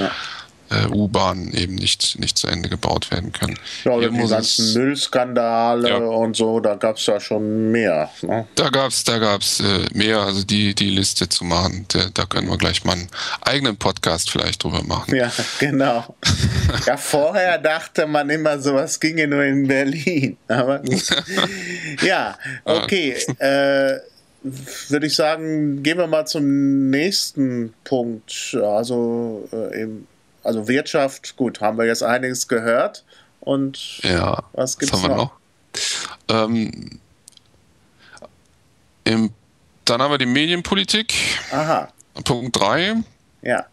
[0.73, 3.59] äh, U-Bahnen eben nicht, nicht zu Ende gebaut werden können.
[3.85, 5.97] Ja, oder die ganzen Müllskandale ja.
[5.97, 8.11] und so, da gab es ja schon mehr.
[8.23, 8.47] Ne?
[8.55, 12.25] Da gab es da gab's, äh, mehr, also die, die Liste zu machen, der, da
[12.25, 13.09] können wir gleich mal einen
[13.43, 15.15] eigenen Podcast vielleicht drüber machen.
[15.15, 16.17] Ja, genau.
[16.87, 20.37] ja, vorher dachte man immer, sowas ginge nur in Berlin.
[20.49, 20.83] Aber
[22.03, 23.17] ja, okay.
[23.39, 24.01] Äh,
[24.89, 28.57] würde ich sagen, gehen wir mal zum nächsten Punkt.
[28.61, 30.07] Also, äh, im,
[30.43, 33.05] also Wirtschaft, gut, haben wir jetzt einiges gehört.
[33.41, 35.17] Und ja, was gibt es noch?
[35.17, 35.33] noch?
[36.29, 37.01] Ähm,
[39.05, 39.31] im,
[39.85, 41.15] dann haben wir die Medienpolitik.
[41.51, 41.89] Aha.
[42.25, 42.97] Punkt 3.
[43.43, 43.67] Ja.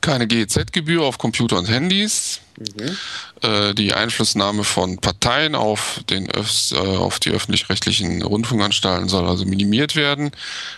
[0.00, 2.40] Keine GEZ-Gebühr auf Computer und Handys.
[2.58, 2.96] Mhm.
[3.42, 9.44] Äh, die Einflussnahme von Parteien auf, den Öffs, äh, auf die öffentlich-rechtlichen Rundfunkanstalten soll also
[9.44, 10.30] minimiert werden.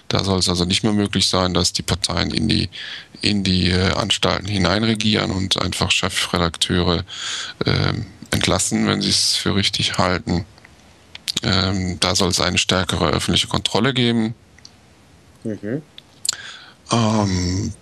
[0.09, 2.68] Da soll es also nicht mehr möglich sein, dass die Parteien in die,
[3.20, 7.05] in die äh, Anstalten hineinregieren und einfach Chefredakteure
[7.64, 7.93] äh,
[8.31, 10.45] entlassen, wenn sie es für richtig halten.
[11.43, 14.35] Ähm, da soll es eine stärkere öffentliche Kontrolle geben.
[15.45, 15.83] Mhm.
[16.91, 17.72] Ähm,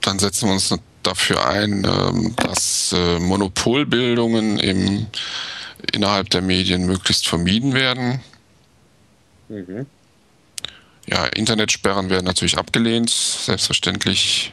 [0.00, 0.72] dann setzen wir uns
[1.08, 5.06] dafür ein, ähm, dass äh, Monopolbildungen im,
[5.92, 8.20] innerhalb der Medien möglichst vermieden werden.
[9.48, 9.86] Mhm.
[11.06, 14.52] Ja, Internetsperren werden natürlich abgelehnt, selbstverständlich.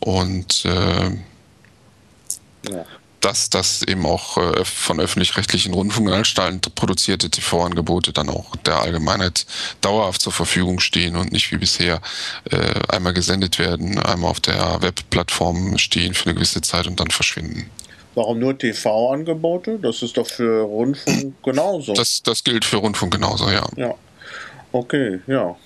[0.00, 1.10] Und äh,
[2.70, 2.84] ja
[3.24, 9.46] dass das eben auch äh, von öffentlich-rechtlichen Rundfunkanstalten produzierte TV-Angebote dann auch der Allgemeinheit
[9.80, 12.00] dauerhaft zur Verfügung stehen und nicht wie bisher
[12.50, 12.56] äh,
[12.88, 17.70] einmal gesendet werden, einmal auf der Webplattform stehen für eine gewisse Zeit und dann verschwinden.
[18.14, 19.78] Warum nur TV-Angebote?
[19.80, 21.94] Das ist doch für Rundfunk genauso.
[21.94, 23.66] Das, das gilt für Rundfunk genauso, ja.
[23.76, 23.94] Ja.
[24.70, 25.56] Okay, ja.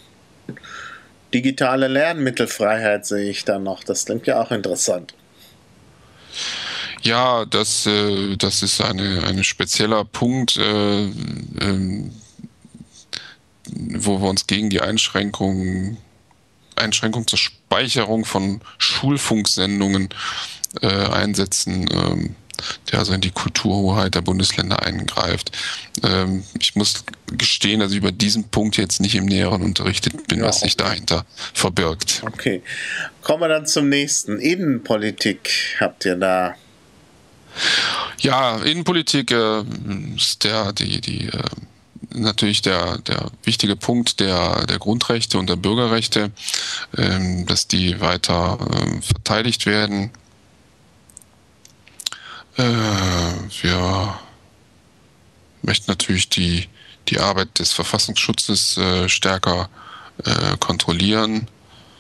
[1.34, 3.82] Digitale Lernmittelfreiheit sehe ich dann noch.
[3.82, 5.12] Das klingt ja auch interessant.
[7.02, 12.10] Ja, das, äh, das ist eine, ein spezieller Punkt, äh, äh,
[13.66, 15.98] wo wir uns gegen die Einschränkung,
[16.76, 20.08] Einschränkung zur Speicherung von Schulfunksendungen
[20.80, 21.88] äh, einsetzen.
[21.90, 22.36] Ähm,
[22.90, 25.56] der also in die Kulturhoheit der Bundesländer eingreift.
[26.02, 30.40] Ähm, ich muss gestehen, dass ich über diesen Punkt jetzt nicht im Näheren unterrichtet bin,
[30.40, 31.24] ja, was sich dahinter
[31.54, 32.22] verbirgt.
[32.26, 32.62] Okay.
[33.22, 34.38] Kommen wir dann zum nächsten.
[34.40, 36.56] Innenpolitik habt ihr da
[38.20, 39.62] ja, Innenpolitik äh,
[40.16, 41.42] ist der, die, die, äh,
[42.14, 46.30] natürlich der, der wichtige Punkt der, der Grundrechte und der Bürgerrechte,
[46.96, 50.10] äh, dass die weiter äh, verteidigt werden.
[52.56, 52.62] Äh,
[53.62, 54.18] wir
[55.62, 56.68] möchten natürlich die,
[57.08, 59.68] die Arbeit des Verfassungsschutzes äh, stärker
[60.58, 61.46] kontrollieren.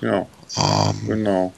[0.00, 0.26] Ja,
[0.56, 1.54] ähm, genau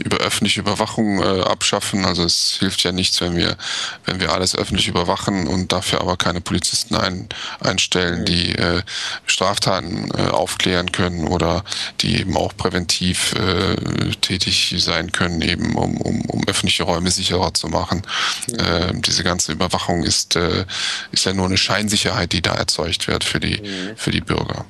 [0.00, 2.04] über öffentliche Überwachung äh, abschaffen.
[2.04, 3.56] Also es hilft ja nichts, wenn wir,
[4.04, 7.28] wenn wir alles öffentlich überwachen und dafür aber keine Polizisten ein,
[7.60, 8.24] einstellen, mhm.
[8.24, 8.82] die äh,
[9.26, 11.64] Straftaten äh, aufklären können oder
[12.00, 13.76] die eben auch präventiv äh,
[14.20, 18.02] tätig sein können, eben um, um, um öffentliche Räume sicherer zu machen.
[18.48, 18.58] Mhm.
[18.58, 20.64] Äh, diese ganze Überwachung ist, äh,
[21.12, 23.96] ist ja nur eine Scheinsicherheit, die da erzeugt wird für die, mhm.
[23.96, 24.64] für die Bürger.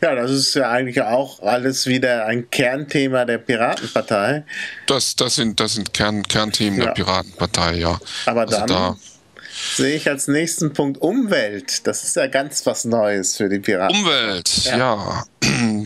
[0.00, 4.44] Ja, das ist ja eigentlich auch alles wieder ein Kernthema der Piratenpartei.
[4.86, 6.86] Das, das sind, das sind Kern, Kernthemen ja.
[6.86, 7.98] der Piratenpartei, ja.
[8.26, 8.96] Aber also dann da
[9.76, 11.86] sehe ich als nächsten Punkt Umwelt.
[11.86, 13.96] Das ist ja ganz was Neues für die Piraten.
[13.96, 14.76] Umwelt, ja.
[14.76, 15.24] ja.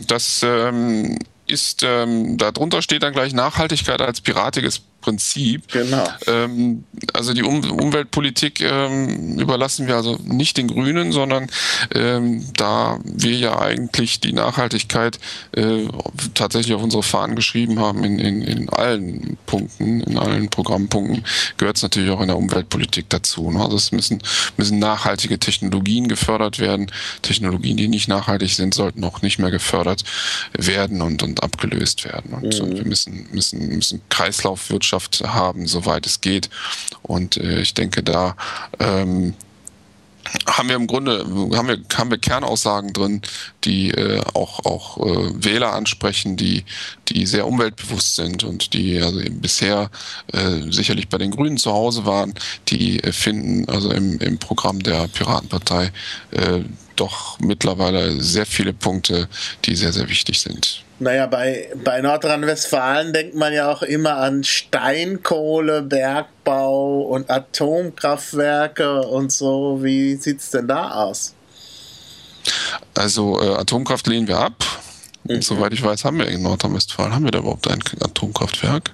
[0.07, 5.69] Das ähm, ist, ähm, darunter steht dann gleich Nachhaltigkeit als piratiges Prinzip.
[5.69, 6.07] Genau.
[6.27, 11.47] Ähm, also die um Umweltpolitik ähm, überlassen wir also nicht den Grünen, sondern
[11.93, 15.19] ähm, da wir ja eigentlich die Nachhaltigkeit
[15.51, 15.87] äh,
[16.33, 21.25] tatsächlich auf unsere Fahnen geschrieben haben in, in, in allen Punkten, in allen Programmpunkten,
[21.57, 23.51] gehört es natürlich auch in der Umweltpolitik dazu.
[23.51, 23.61] Ne?
[23.61, 24.23] Also es müssen,
[24.55, 26.89] müssen nachhaltige Technologien gefördert werden.
[27.21, 30.05] Technologien, die nicht nachhaltig sind, sollten auch nicht mehr gefördert
[30.57, 32.33] werden und, und abgelöst werden.
[32.33, 32.65] Und, mhm.
[32.65, 36.49] und wir müssen, müssen, müssen Kreislaufwirtschaft Wirtschaft haben, soweit es geht.
[37.01, 38.35] Und äh, ich denke, da
[38.79, 39.33] ähm,
[40.47, 41.19] haben wir im Grunde
[41.57, 43.21] haben wir haben wir Kernaussagen drin,
[43.65, 46.63] die äh, auch auch äh, Wähler ansprechen, die
[47.09, 49.91] die sehr umweltbewusst sind und die also bisher
[50.31, 52.33] äh, sicherlich bei den Grünen zu Hause waren,
[52.69, 55.91] die äh, finden also im, im Programm der Piratenpartei
[56.31, 56.61] äh,
[56.95, 59.27] doch mittlerweile sehr viele Punkte,
[59.65, 60.83] die sehr sehr wichtig sind.
[60.99, 69.31] Naja, bei, bei Nordrhein-Westfalen denkt man ja auch immer an Steinkohle, Bergbau und Atomkraftwerke und
[69.31, 69.79] so.
[69.81, 71.33] Wie sieht es denn da aus?
[72.93, 74.63] Also äh, Atomkraft lehnen wir ab.
[75.23, 75.41] Mhm.
[75.41, 78.91] Soweit ich weiß, haben wir in Nordrhein-Westfalen, haben wir da überhaupt ein Atomkraftwerk?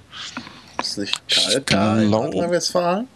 [0.80, 3.08] Ist nicht Kalka in Nordrhein-Westfalen?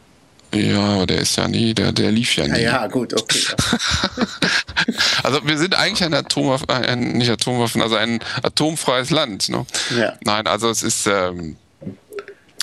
[0.52, 2.60] Ja, aber der ist ja nie, der, der lief ja nie.
[2.60, 3.40] Ja, ja gut, okay.
[5.22, 9.48] also wir sind eigentlich ein Atomwaffen, ein, nicht Atomwaffen, also ein atomfreies Land.
[9.48, 9.66] Ne?
[9.96, 10.16] Ja.
[10.24, 11.56] Nein, also es ist ähm,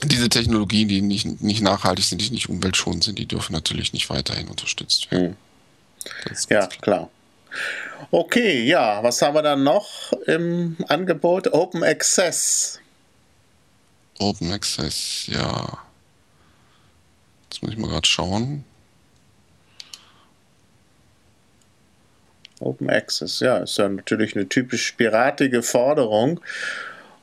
[0.04, 4.10] diese Technologien, die nicht, nicht nachhaltig sind, die nicht umweltschonend sind, die dürfen natürlich nicht
[4.10, 5.36] weiterhin unterstützt werden.
[6.06, 6.38] Hm.
[6.50, 7.10] Ja, klar.
[8.10, 11.54] Okay, ja, was haben wir dann noch im Angebot?
[11.54, 12.80] Open Access.
[14.20, 15.78] Open Access, ja.
[17.62, 18.64] Jetzt muss ich mal gerade schauen.
[22.59, 26.39] Open Access, ja, ist ja natürlich eine typisch piratige Forderung.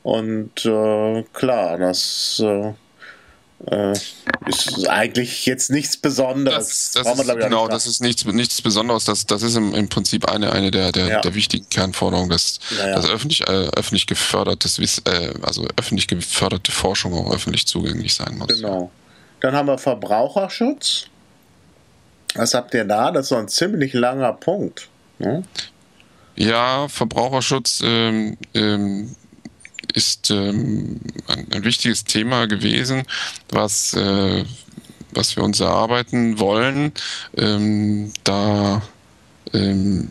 [0.03, 2.73] Und äh, klar, das äh,
[3.67, 3.93] äh,
[4.47, 6.91] ist eigentlich jetzt nichts Besonderes.
[6.93, 9.05] Das, das ist, genau, das ist nichts, nichts Besonderes.
[9.05, 11.21] Das, das ist im, im Prinzip eine, eine der, der, ja.
[11.21, 17.13] der wichtigen Kernforderungen, dass, ja, dass öffentlich, äh, öffentlich gefördertes äh, also öffentlich geförderte Forschung
[17.13, 18.47] auch öffentlich zugänglich sein muss.
[18.47, 18.91] Genau.
[19.41, 21.07] Dann haben wir Verbraucherschutz.
[22.35, 23.11] Was habt ihr da?
[23.11, 24.89] Das ist so ein ziemlich langer Punkt.
[25.17, 25.43] Ne?
[26.35, 29.15] Ja, Verbraucherschutz ähm, ähm,
[29.93, 33.03] ist ähm, ein, ein, wichtiges Thema gewesen,
[33.49, 34.45] was, äh,
[35.11, 36.93] was wir uns erarbeiten wollen.
[37.35, 38.81] Ähm, da
[39.53, 40.09] ähm,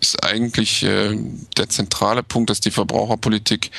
[0.00, 1.16] ist eigentlich äh,
[1.56, 3.70] der zentrale Punkt, dass die Verbraucherpolitik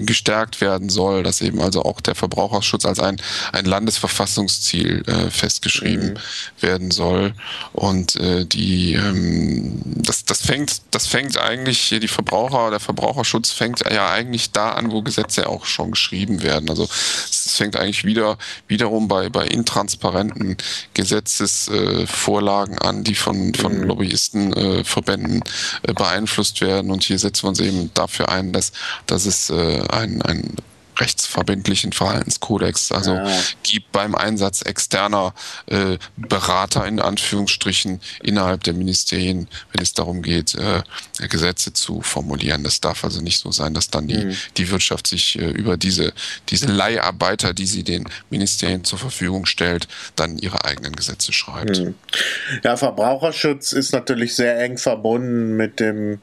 [0.00, 3.16] gestärkt werden soll, dass eben also auch der Verbraucherschutz als ein,
[3.52, 6.62] ein Landesverfassungsziel äh, festgeschrieben mhm.
[6.62, 7.34] werden soll.
[7.72, 13.80] Und äh, die ähm, das, das fängt, das fängt eigentlich, die Verbraucher, der Verbraucherschutz fängt
[13.90, 16.68] ja eigentlich da an, wo Gesetze auch schon geschrieben werden.
[16.70, 18.38] Also es fängt eigentlich wieder
[18.68, 20.56] wiederum bei, bei intransparenten
[20.94, 23.84] Gesetzesvorlagen äh, an, die von, von mhm.
[23.84, 25.42] Lobbyistenverbänden
[25.82, 26.90] äh, beeinflusst werden.
[26.90, 28.72] Und hier setzen wir uns eben dafür ein, dass,
[29.06, 30.56] dass es äh, ein, ein
[30.96, 33.40] rechtsverbindlichen Verhaltenskodex, also ja.
[33.62, 35.34] gibt beim Einsatz externer
[35.66, 40.82] äh, Berater in Anführungsstrichen innerhalb der Ministerien, wenn es darum geht, äh,
[41.28, 42.64] Gesetze zu formulieren.
[42.64, 44.36] Das darf also nicht so sein, dass dann die, mhm.
[44.56, 46.12] die Wirtschaft sich äh, über diese,
[46.48, 51.78] diese Leiharbeiter, die sie den Ministerien zur Verfügung stellt, dann ihre eigenen Gesetze schreibt.
[51.78, 51.94] Mhm.
[52.62, 56.20] Ja, Verbraucherschutz ist natürlich sehr eng verbunden mit dem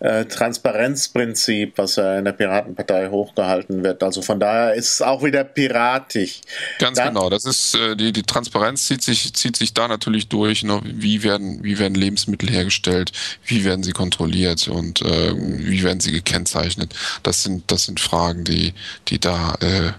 [0.00, 4.02] äh, Transparenzprinzip, was ja in der Piratenpartei hochgehalten wird.
[4.02, 6.40] Also von daher ist es auch wieder piratisch.
[6.78, 7.28] Ganz da genau.
[7.30, 10.62] Das ist äh, die, die Transparenz zieht sich, zieht sich da natürlich durch.
[10.62, 10.80] Ne?
[10.84, 13.12] Wie werden, wie werden Lebensmittel hergestellt?
[13.44, 16.94] Wie werden sie kontrolliert und äh, wie werden sie gekennzeichnet?
[17.22, 18.74] Das sind, das sind Fragen, die,
[19.08, 19.92] die da äh,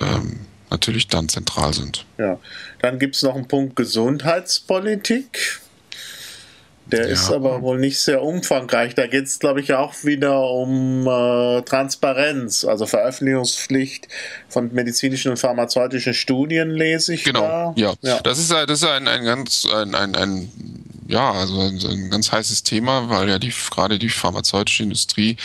[0.00, 2.04] ähm, natürlich dann zentral sind.
[2.18, 2.38] Ja.
[2.82, 5.60] Dann gibt es noch einen Punkt Gesundheitspolitik.
[6.86, 7.12] Der ja.
[7.12, 8.94] ist aber wohl nicht sehr umfangreich.
[8.94, 14.08] Da geht es, glaube ich, auch wieder um äh, Transparenz, also Veröffentlichungspflicht
[14.48, 17.24] von medizinischen und pharmazeutischen Studien, lese ich.
[17.24, 17.72] Genau.
[17.76, 17.94] Ja.
[18.02, 18.20] ja.
[18.20, 20.52] Das ist, das ist ein, ein ganz ein, ein, ein
[21.06, 25.36] ja, also ein, ganz heißes Thema, weil ja die gerade die pharmazeutische Industrie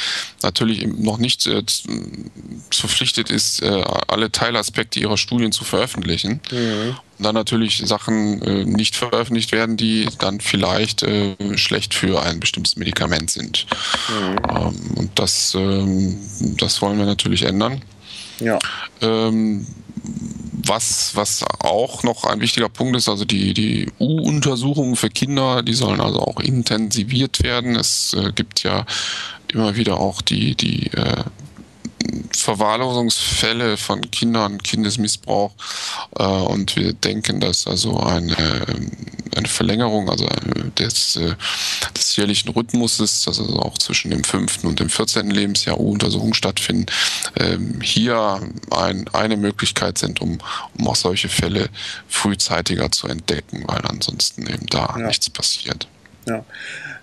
[0.41, 1.63] natürlich noch nicht äh,
[2.71, 6.41] verpflichtet ist, äh, alle Teilaspekte ihrer Studien zu veröffentlichen.
[6.51, 6.97] Mhm.
[7.19, 12.77] Dann natürlich Sachen äh, nicht veröffentlicht werden, die dann vielleicht äh, schlecht für ein bestimmtes
[12.77, 13.65] Medikament sind.
[14.09, 14.37] Mhm.
[14.49, 16.17] Ähm, und das, ähm,
[16.57, 17.81] das wollen wir natürlich ändern.
[18.39, 18.57] Ja.
[19.01, 19.67] Ähm,
[20.69, 25.73] was, was auch noch ein wichtiger Punkt ist, also die, die U-Untersuchungen für Kinder, die
[25.73, 27.75] sollen also auch intensiviert werden.
[27.75, 28.85] Es äh, gibt ja
[29.51, 31.23] immer wieder auch die, die äh,
[32.31, 35.51] Verwahrlosungsfälle von Kindern, Kindesmissbrauch
[36.17, 38.65] äh, und wir denken, dass also eine,
[39.35, 40.27] eine Verlängerung also
[40.77, 41.35] des, äh,
[41.95, 45.29] des jährlichen Rhythmuses, also auch zwischen dem fünften und dem 14.
[45.29, 46.85] Lebensjahr Untersuchungen stattfinden,
[47.35, 48.41] ähm, hier
[48.71, 50.39] ein, eine Möglichkeit sind, um,
[50.77, 51.69] um auch solche Fälle
[52.07, 55.07] frühzeitiger zu entdecken, weil ansonsten eben da ja.
[55.07, 55.87] nichts passiert.
[56.25, 56.45] Ja.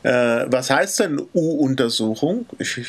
[0.03, 2.47] Äh, was heißt denn U-Untersuchung?
[2.59, 2.89] Ich, ich,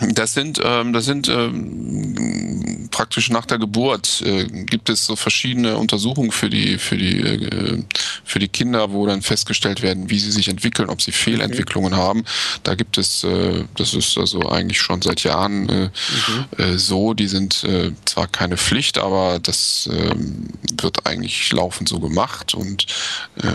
[0.00, 5.76] das sind, ähm, das sind ähm, praktisch nach der Geburt äh, gibt es so verschiedene
[5.76, 7.82] Untersuchungen für die für die äh,
[8.24, 12.02] für die Kinder, wo dann festgestellt werden, wie sie sich entwickeln, ob sie Fehlentwicklungen okay.
[12.02, 12.24] haben.
[12.62, 16.44] Da gibt es, äh, das ist also eigentlich schon seit Jahren äh, mhm.
[16.64, 17.14] äh, so.
[17.14, 20.14] Die sind äh, zwar keine Pflicht, aber das äh,
[20.80, 22.86] wird eigentlich laufend so gemacht und
[23.42, 23.52] äh,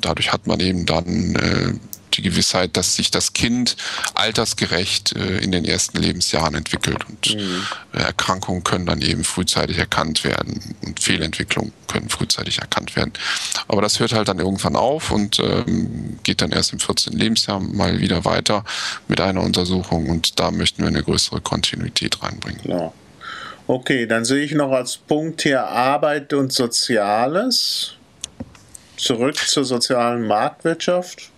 [0.00, 1.72] dadurch hat man eben dann äh,
[2.20, 3.76] die Gewissheit, dass sich das Kind
[4.14, 7.66] altersgerecht äh, in den ersten Lebensjahren entwickelt und mhm.
[7.92, 13.12] Erkrankungen können dann eben frühzeitig erkannt werden und Fehlentwicklungen können frühzeitig erkannt werden.
[13.68, 17.14] Aber das hört halt dann irgendwann auf und ähm, geht dann erst im 14.
[17.14, 18.64] Lebensjahr mal wieder weiter
[19.08, 22.62] mit einer Untersuchung und da möchten wir eine größere Kontinuität reinbringen.
[22.62, 22.92] Klar.
[23.66, 27.92] Okay, dann sehe ich noch als Punkt hier Arbeit und Soziales.
[28.96, 31.29] Zurück zur sozialen Marktwirtschaft.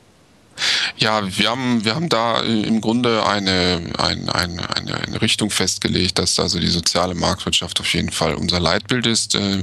[0.96, 6.38] Ja, wir haben, wir haben da im Grunde eine, eine, eine, eine Richtung festgelegt, dass
[6.38, 9.58] also die soziale Marktwirtschaft auf jeden Fall unser Leitbild ist, äh,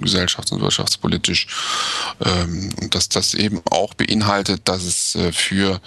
[0.00, 1.46] gesellschafts- und wirtschaftspolitisch.
[2.24, 5.80] Ähm, und dass das eben auch beinhaltet, dass es äh, für,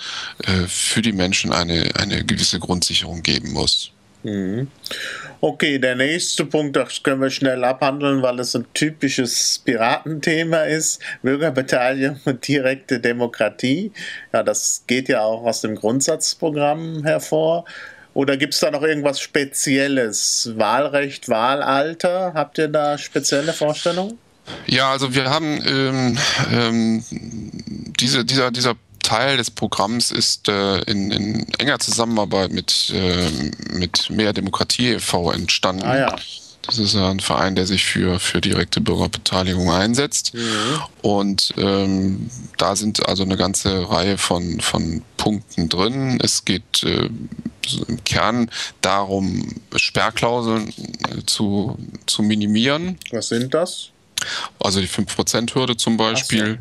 [0.43, 3.91] äh, für die Menschen eine, eine gewisse Grundsicherung geben muss.
[4.23, 4.67] Mhm.
[5.39, 11.01] Okay, der nächste Punkt, das können wir schnell abhandeln, weil es ein typisches Piratenthema ist.
[11.21, 13.91] Bürgerbeteiligung und direkte Demokratie.
[14.33, 17.65] Ja, das geht ja auch aus dem Grundsatzprogramm hervor.
[18.13, 20.51] Oder gibt es da noch irgendwas Spezielles?
[20.55, 22.33] Wahlrecht, Wahlalter?
[22.33, 24.17] Habt ihr da spezielle Vorstellungen?
[24.65, 26.17] Ja, also wir haben ähm,
[26.51, 27.03] ähm,
[27.99, 28.75] diese, dieser, dieser
[29.07, 33.29] Teil des Programms ist äh, in, in, enger Zusammenarbeit mit, äh,
[33.71, 35.31] mit Mehr Demokratie e.V.
[35.31, 35.83] entstanden.
[35.83, 36.15] Ah, ja.
[36.63, 40.33] Das ist ein Verein, der sich für, für direkte Bürgerbeteiligung einsetzt.
[40.33, 40.81] Mhm.
[41.01, 46.19] Und ähm, da sind also eine ganze Reihe von, von Punkten drin.
[46.21, 47.09] Es geht äh,
[47.87, 48.51] im Kern
[48.81, 51.77] darum, Sperrklauseln äh, zu,
[52.07, 52.97] zu minimieren.
[53.11, 53.91] Was sind das?
[54.59, 56.59] Also die 5%-Hürde zum Beispiel,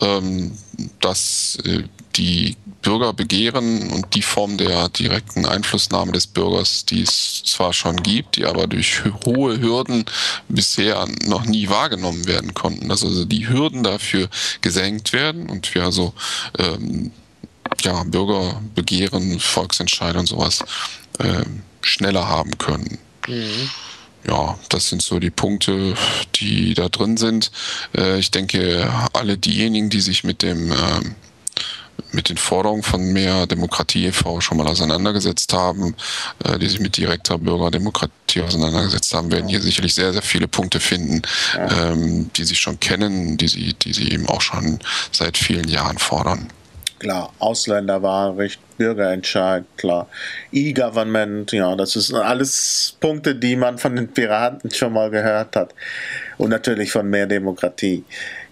[0.00, 0.06] so.
[0.06, 0.56] ähm,
[1.00, 1.84] dass äh,
[2.16, 7.96] die Bürger begehren und die Form der direkten Einflussnahme des Bürgers, die es zwar schon
[7.96, 10.04] gibt, die aber durch hohe Hürden
[10.48, 14.28] bisher noch nie wahrgenommen werden konnten, dass also die Hürden dafür
[14.60, 16.12] gesenkt werden und wir also
[16.58, 17.10] ähm,
[17.82, 20.60] ja, Bürgerbegehren, Volksentscheide und sowas
[21.18, 21.44] äh,
[21.80, 22.98] schneller haben können.
[23.26, 23.70] Mhm
[24.26, 25.94] ja, das sind so die Punkte,
[26.36, 27.50] die da drin sind.
[27.96, 31.14] Äh, ich denke, alle diejenigen, die sich mit dem ähm,
[32.10, 34.40] mit den Forderungen von mehr Demokratie e.V.
[34.40, 35.94] schon mal auseinandergesetzt haben,
[36.44, 40.80] äh, die sich mit direkter Bürgerdemokratie auseinandergesetzt haben, werden hier sicherlich sehr, sehr viele Punkte
[40.80, 41.22] finden,
[41.56, 44.78] ähm, die sie schon kennen, die sie, die sie eben auch schon
[45.12, 46.48] seit vielen Jahren fordern
[47.04, 47.34] klar.
[47.38, 50.08] Ausländerwahlrecht, Bürgerentscheid, klar.
[50.52, 55.74] E-Government, ja, das ist alles Punkte, die man von den Piraten schon mal gehört hat.
[56.38, 58.04] Und natürlich von mehr Demokratie.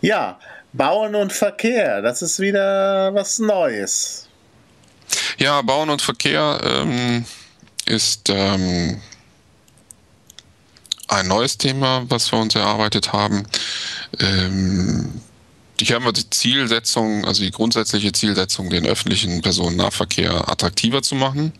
[0.02, 0.38] Ja,
[0.74, 4.28] Bauen und Verkehr, das ist wieder was Neues.
[5.38, 7.24] Ja, Bauen und Verkehr ähm,
[7.86, 9.00] ist ähm,
[11.08, 13.44] ein neues Thema, was wir uns erarbeitet haben.
[14.20, 15.22] Ähm,
[15.90, 21.52] haben wir die Zielsetzung, also die grundsätzliche Zielsetzung, den öffentlichen Personennahverkehr attraktiver zu machen.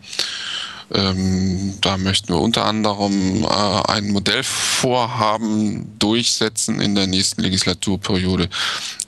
[0.91, 8.49] Ähm, da möchten wir unter anderem äh, ein Modellvorhaben durchsetzen in der nächsten Legislaturperiode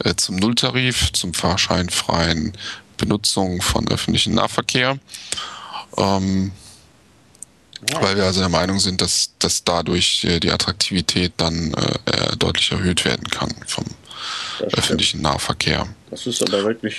[0.04, 2.54] äh, zum Nulltarif, zum fahrscheinfreien
[2.98, 4.98] Benutzung von öffentlichem Nahverkehr.
[5.98, 6.52] Ähm,
[7.92, 8.02] ja.
[8.02, 12.72] Weil wir also der Meinung sind, dass, dass dadurch äh, die Attraktivität dann äh, deutlich
[12.72, 13.86] erhöht werden kann vom
[14.74, 15.88] öffentlichen Nahverkehr.
[16.10, 16.96] Das ist aber wirklich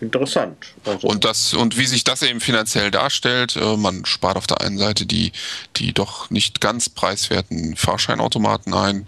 [0.00, 0.56] interessant.
[0.84, 4.60] Also und das und wie sich das eben finanziell darstellt, äh, man spart auf der
[4.60, 5.32] einen Seite die
[5.76, 9.06] die doch nicht ganz preiswerten Fahrscheinautomaten ein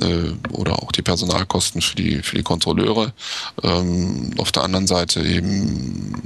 [0.00, 3.12] äh, oder auch die Personalkosten für die für die Kontrolleure.
[3.62, 6.22] Ähm, auf der anderen Seite eben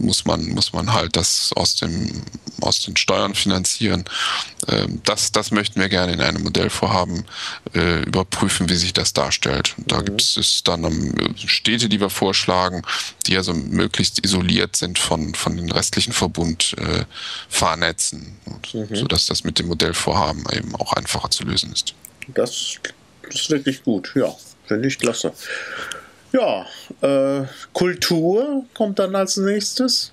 [0.00, 2.22] muss man, muss man halt das aus, dem,
[2.60, 4.04] aus den Steuern finanzieren.
[4.68, 7.24] Ähm, das, das möchten wir gerne in einem Modellvorhaben
[7.74, 9.74] äh, überprüfen, wie sich das darstellt.
[9.78, 10.04] Da mhm.
[10.06, 12.82] gibt es dann Städte, die wir vorschlagen,
[13.26, 18.96] die also möglichst isoliert sind von, von den restlichen Verbundfahrnetzen, äh, mhm.
[18.96, 21.94] sodass das mit dem Modellvorhaben eben auch einfacher zu lösen ist.
[22.28, 22.78] Das
[23.28, 24.34] ist wirklich gut, ja,
[24.66, 25.32] finde ich klasse.
[26.32, 26.66] Ja,
[27.00, 30.12] äh, Kultur kommt dann als nächstes.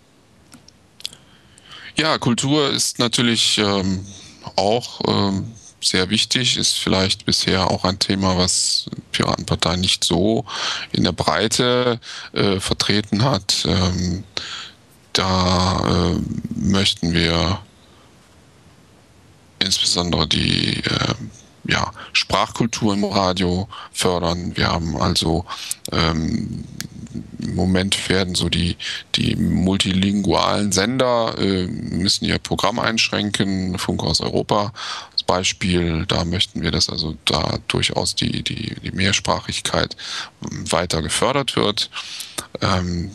[1.95, 4.05] Ja, Kultur ist natürlich ähm,
[4.55, 5.51] auch ähm,
[5.81, 10.45] sehr wichtig, ist vielleicht bisher auch ein Thema, was Piratenpartei nicht so
[10.91, 11.99] in der Breite
[12.33, 13.65] äh, vertreten hat.
[13.67, 14.23] Ähm,
[15.13, 16.19] da äh,
[16.55, 17.59] möchten wir
[19.59, 21.13] insbesondere die äh,
[21.67, 24.55] ja, Sprachkultur im Radio fördern.
[24.55, 25.45] Wir haben also
[25.91, 26.63] ähm,
[27.39, 28.77] im Moment werden so die,
[29.15, 33.77] die multilingualen Sender äh, müssen ihr Programm einschränken.
[33.77, 34.73] Funk aus Europa
[35.11, 39.95] als Beispiel, da möchten wir, dass also da durchaus die, die, die Mehrsprachigkeit
[40.41, 41.89] weiter gefördert wird.
[42.61, 43.11] Ähm,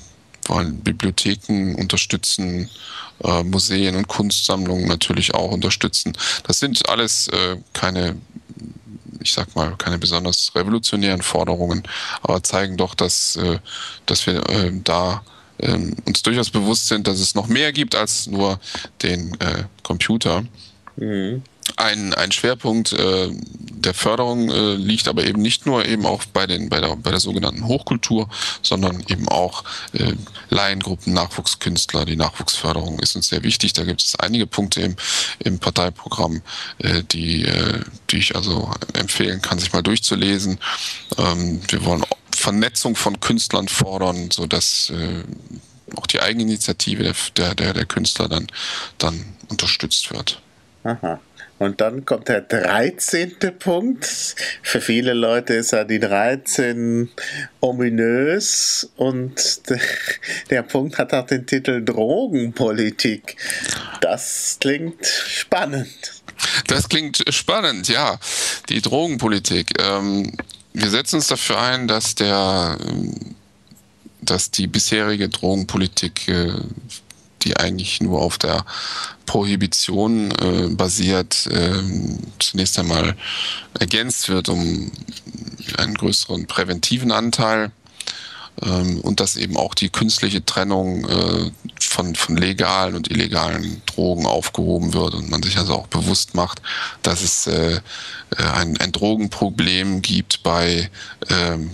[0.49, 2.69] wollen Bibliotheken unterstützen,
[3.23, 6.13] äh, Museen und Kunstsammlungen natürlich auch unterstützen.
[6.45, 8.17] Das sind alles äh, keine
[9.23, 11.83] ich sag mal, keine besonders revolutionären Forderungen,
[12.23, 13.59] aber zeigen doch, dass, äh,
[14.07, 15.23] dass wir äh, da
[15.59, 18.61] äh, uns durchaus bewusst sind, dass es noch mehr gibt als nur
[19.03, 20.45] den äh, Computer.
[20.97, 21.43] Mhm.
[21.77, 23.31] Ein, ein Schwerpunkt äh,
[23.83, 27.11] der Förderung äh, liegt aber eben nicht nur eben auch bei, den, bei, der, bei
[27.11, 28.29] der sogenannten Hochkultur,
[28.63, 30.15] sondern eben auch äh,
[30.51, 32.05] Laiengruppen, Nachwuchskünstler.
[32.05, 33.73] Die Nachwuchsförderung ist uns sehr wichtig.
[33.73, 34.97] Da gibt es einige Punkte im,
[35.41, 36.43] im Parteiprogramm,
[36.79, 40.59] äh, die, äh, die ich also empfehlen kann, sich mal durchzulesen.
[41.19, 42.05] Ähm, wir wollen
[42.35, 45.25] Vernetzung von Künstlern fordern, sodass äh,
[45.97, 48.47] auch die Eigeninitiative der, der, der Künstler dann,
[48.99, 50.41] dann unterstützt wird.
[50.85, 51.21] Aha.
[51.63, 53.37] Und dann kommt der 13.
[53.59, 54.05] Punkt.
[54.63, 57.09] Für viele Leute ist ja die 13
[57.61, 59.63] ominös und
[60.51, 63.37] der Punkt hat auch den Titel Drogenpolitik.
[64.01, 66.23] Das klingt spannend.
[66.67, 68.19] Das klingt spannend, ja.
[68.69, 69.81] Die Drogenpolitik.
[69.81, 70.33] Ähm,
[70.73, 72.77] wir setzen uns dafür ein, dass der
[74.23, 76.53] dass die bisherige Drogenpolitik äh,
[77.45, 78.65] die eigentlich nur auf der
[79.27, 81.83] Prohibition äh, basiert, äh,
[82.39, 83.17] zunächst einmal
[83.79, 84.91] ergänzt wird um
[85.79, 87.71] einen größeren präventiven Anteil
[88.61, 94.27] ähm, und dass eben auch die künstliche Trennung äh, von, von legalen und illegalen Drogen
[94.27, 96.61] aufgehoben wird und man sich also auch bewusst macht,
[97.03, 97.81] dass es äh, äh,
[98.55, 100.91] ein, ein Drogenproblem gibt bei,
[101.31, 101.71] ähm,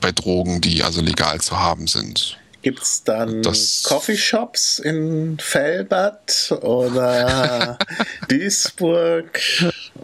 [0.00, 2.38] bei Drogen, die also legal zu haben sind.
[2.62, 7.76] Gibt es dann das Coffeeshops in Felbert oder
[8.28, 9.40] Duisburg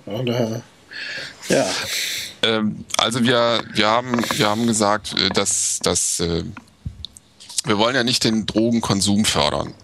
[0.07, 0.63] oder
[1.49, 1.67] ja?
[2.43, 6.45] Ähm, also wir, wir, haben, wir haben gesagt, äh, dass, dass äh,
[7.65, 9.75] wir wollen ja nicht den Drogenkonsum fördern.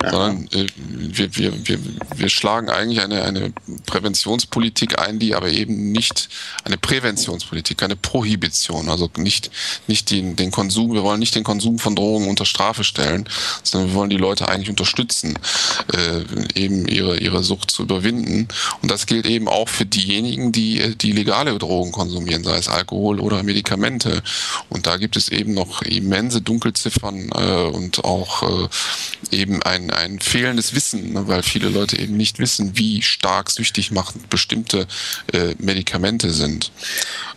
[0.00, 1.78] Sondern äh, wir, wir, wir,
[2.16, 3.52] wir schlagen eigentlich eine, eine
[3.86, 6.28] Präventionspolitik ein, die aber eben nicht
[6.64, 9.50] eine Präventionspolitik, keine Prohibition, also nicht,
[9.86, 13.28] nicht den, den Konsum, wir wollen nicht den Konsum von Drogen unter Strafe stellen,
[13.62, 15.38] sondern wir wollen die Leute eigentlich unterstützen,
[15.92, 18.48] äh, eben ihre, ihre Sucht zu überwinden.
[18.80, 23.20] Und das gilt eben auch für diejenigen, die, die legale Drogen konsumieren, sei es Alkohol
[23.20, 24.22] oder Medikamente.
[24.68, 28.68] Und da gibt es eben noch immense Dunkelziffern äh, und auch äh,
[29.30, 33.50] eben eben ein, ein fehlendes Wissen, ne, weil viele Leute eben nicht wissen, wie stark
[33.50, 34.86] süchtig machend bestimmte
[35.32, 36.72] äh, Medikamente sind.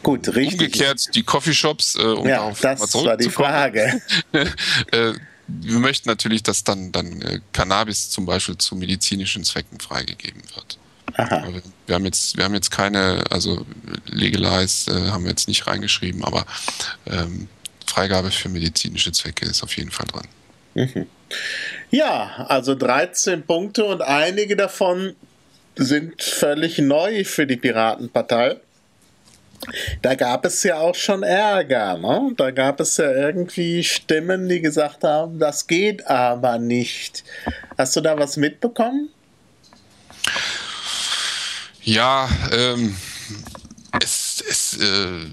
[0.03, 0.53] Gut, richtig.
[0.53, 4.01] Umgekehrt die Coffeeshops, äh, um ja, darauf das war die Frage.
[4.32, 5.13] äh,
[5.47, 10.80] wir möchten natürlich, dass dann, dann äh, Cannabis zum Beispiel zu medizinischen Zwecken freigegeben wird.
[11.18, 11.47] Aha.
[11.86, 13.66] Wir haben jetzt, wir haben jetzt keine, also
[14.05, 16.45] Legalize äh, haben wir jetzt nicht reingeschrieben, aber
[17.05, 17.47] ähm,
[17.86, 20.28] Freigabe für medizinische Zwecke ist auf jeden Fall drin.
[20.74, 21.07] Mhm.
[21.92, 25.16] Ja, also 13 Punkte und einige davon
[25.76, 28.58] sind völlig neu für die Piratenpartei.
[30.02, 32.34] Da gab es ja auch schon Ärger, ne?
[32.38, 37.24] Da gab es ja irgendwie Stimmen, die gesagt haben, das geht aber nicht.
[37.78, 39.10] Hast du da was mitbekommen?
[41.84, 42.96] Ja, ähm,
[44.04, 45.26] es, es äh,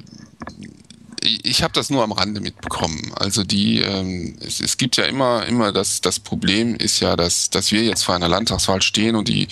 [1.23, 3.13] ich habe das nur am Rande mitbekommen.
[3.15, 7.51] Also die, ähm, es, es, gibt ja immer, immer das, das Problem ist ja, dass,
[7.51, 9.49] dass wir jetzt vor einer Landtagswahl stehen und die,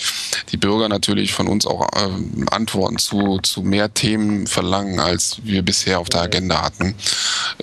[0.51, 5.61] die Bürger natürlich von uns auch ähm, Antworten zu, zu mehr Themen verlangen, als wir
[5.61, 6.95] bisher auf der Agenda hatten.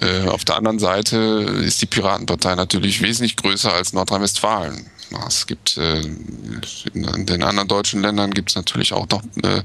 [0.01, 1.17] Äh, auf der anderen Seite
[1.65, 4.87] ist die Piratenpartei natürlich wesentlich größer als Nordrhein-Westfalen.
[5.27, 9.63] Es gibt äh, in den anderen deutschen Ländern gibt es natürlich auch noch äh,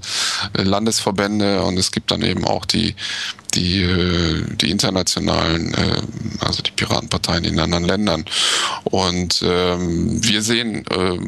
[0.61, 2.95] Landesverbände und es gibt dann eben auch die
[3.55, 6.01] die, äh, die internationalen, äh,
[6.39, 8.25] also die Piratenparteien in anderen Ländern.
[8.85, 11.19] Und ähm, wir sehen äh,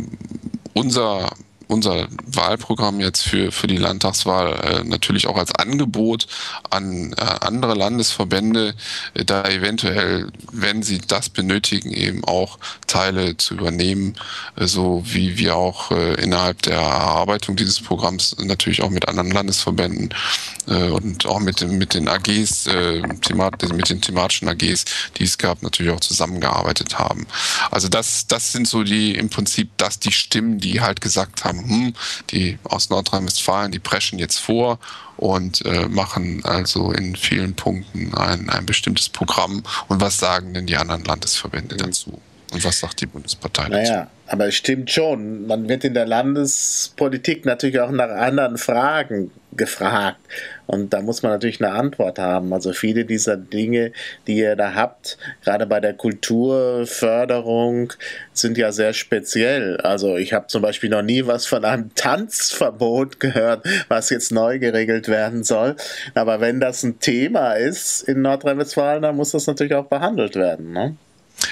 [0.73, 1.31] unser
[1.67, 6.27] unser Wahlprogramm jetzt für, für die Landtagswahl äh, natürlich auch als Angebot
[6.69, 8.75] an äh, andere Landesverbände,
[9.13, 14.15] äh, da eventuell, wenn sie das benötigen, eben auch Teile zu übernehmen,
[14.57, 20.13] so wie wir auch innerhalb der Erarbeitung dieses Programms natürlich auch mit anderen Landesverbänden
[20.65, 22.67] und auch mit, mit den AGs,
[23.73, 24.85] mit den thematischen AGs,
[25.17, 27.27] die es gab, natürlich auch zusammengearbeitet haben.
[27.71, 31.54] Also das, das sind so die im Prinzip das die Stimmen, die halt gesagt haben,
[31.59, 31.93] hm,
[32.31, 34.79] die aus Nordrhein-Westfalen, die preschen jetzt vor
[35.17, 39.63] und äh, machen also in vielen Punkten ein, ein bestimmtes Programm.
[39.87, 42.19] Und was sagen denn die anderen Landesverbände dazu?
[42.55, 43.91] und was sagt die Bundespartei dazu.
[43.91, 45.45] Naja, aber es stimmt schon.
[45.45, 50.19] Man wird in der Landespolitik natürlich auch nach anderen Fragen gefragt.
[50.67, 52.53] Und da muss man natürlich eine Antwort haben.
[52.53, 53.91] Also viele dieser Dinge,
[54.27, 57.93] die ihr da habt, gerade bei der Kulturförderung,
[58.33, 59.77] sind ja sehr speziell.
[59.77, 64.59] Also ich habe zum Beispiel noch nie was von einem Tanzverbot gehört, was jetzt neu
[64.59, 65.75] geregelt werden soll.
[66.13, 70.73] Aber wenn das ein Thema ist in Nordrhein-Westfalen, dann muss das natürlich auch behandelt werden.
[70.73, 70.95] Ne?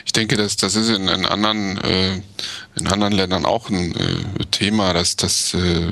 [0.05, 2.21] Ich denke, dass das ist in, in anderen äh,
[2.75, 5.91] in anderen Ländern auch ein äh, Thema, dass das äh,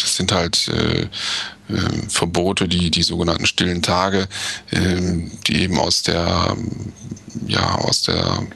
[0.00, 4.28] das sind halt äh, äh, Verbote, die die sogenannten stillen Tage,
[4.70, 6.56] äh, die eben aus der
[7.46, 8.46] ja aus der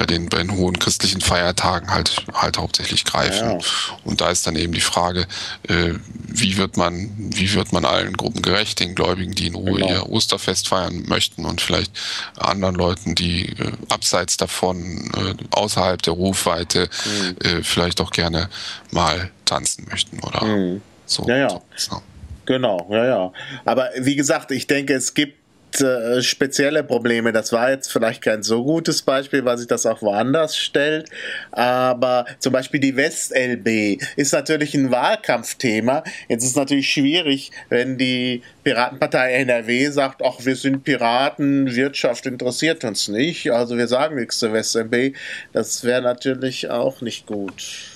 [0.00, 3.50] bei den, bei den hohen christlichen Feiertagen halt, halt hauptsächlich greifen.
[3.50, 3.58] Ja.
[4.02, 5.26] Und da ist dann eben die Frage,
[5.68, 5.92] äh,
[6.26, 9.88] wie wird man, wie wird man allen Gruppen gerecht, den Gläubigen, die in Ruhe genau.
[9.90, 11.92] ihr Osterfest feiern möchten und vielleicht
[12.38, 17.36] anderen Leuten, die äh, abseits davon, äh, außerhalb der Rufweite, mhm.
[17.44, 18.48] Äh, vielleicht auch gerne
[18.92, 20.80] mal tanzen möchten oder mhm.
[21.04, 21.28] so.
[21.28, 21.60] Ja, ja.
[21.76, 22.00] So.
[22.46, 23.32] Genau, ja, ja.
[23.66, 25.39] Aber wie gesagt, ich denke, es gibt
[25.80, 27.32] äh, spezielle Probleme.
[27.32, 31.08] Das war jetzt vielleicht kein so gutes Beispiel, weil sich das auch woanders stellt.
[31.52, 36.02] Aber zum Beispiel die West-LB ist natürlich ein Wahlkampfthema.
[36.28, 42.26] Jetzt ist es natürlich schwierig, wenn die Piratenpartei NRW sagt, ach, wir sind Piraten, Wirtschaft
[42.26, 45.14] interessiert uns nicht, also wir sagen nichts zur West-LB.
[45.52, 47.89] Das wäre natürlich auch nicht gut.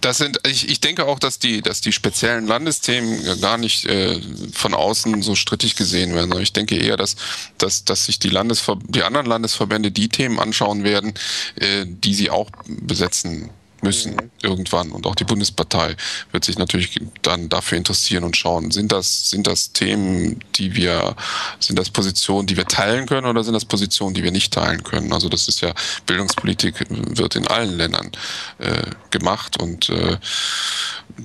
[0.00, 4.20] Das sind, ich, ich denke auch, dass die, dass die speziellen Landesthemen gar nicht äh,
[4.52, 6.36] von außen so strittig gesehen werden.
[6.40, 7.16] Ich denke eher, dass,
[7.58, 11.14] dass, dass sich die, Landesver die anderen Landesverbände die Themen anschauen werden,
[11.56, 13.50] äh, die sie auch besetzen
[13.82, 14.30] müssen mhm.
[14.42, 14.90] irgendwann.
[14.92, 15.96] Und auch die Bundespartei
[16.32, 21.16] wird sich natürlich dann dafür interessieren und schauen, sind das, sind das Themen, die wir,
[21.58, 24.82] sind das Positionen, die wir teilen können oder sind das Positionen, die wir nicht teilen
[24.82, 25.12] können?
[25.12, 25.72] Also das ist ja,
[26.06, 28.10] Bildungspolitik wird in allen Ländern
[28.58, 30.16] äh, gemacht und äh,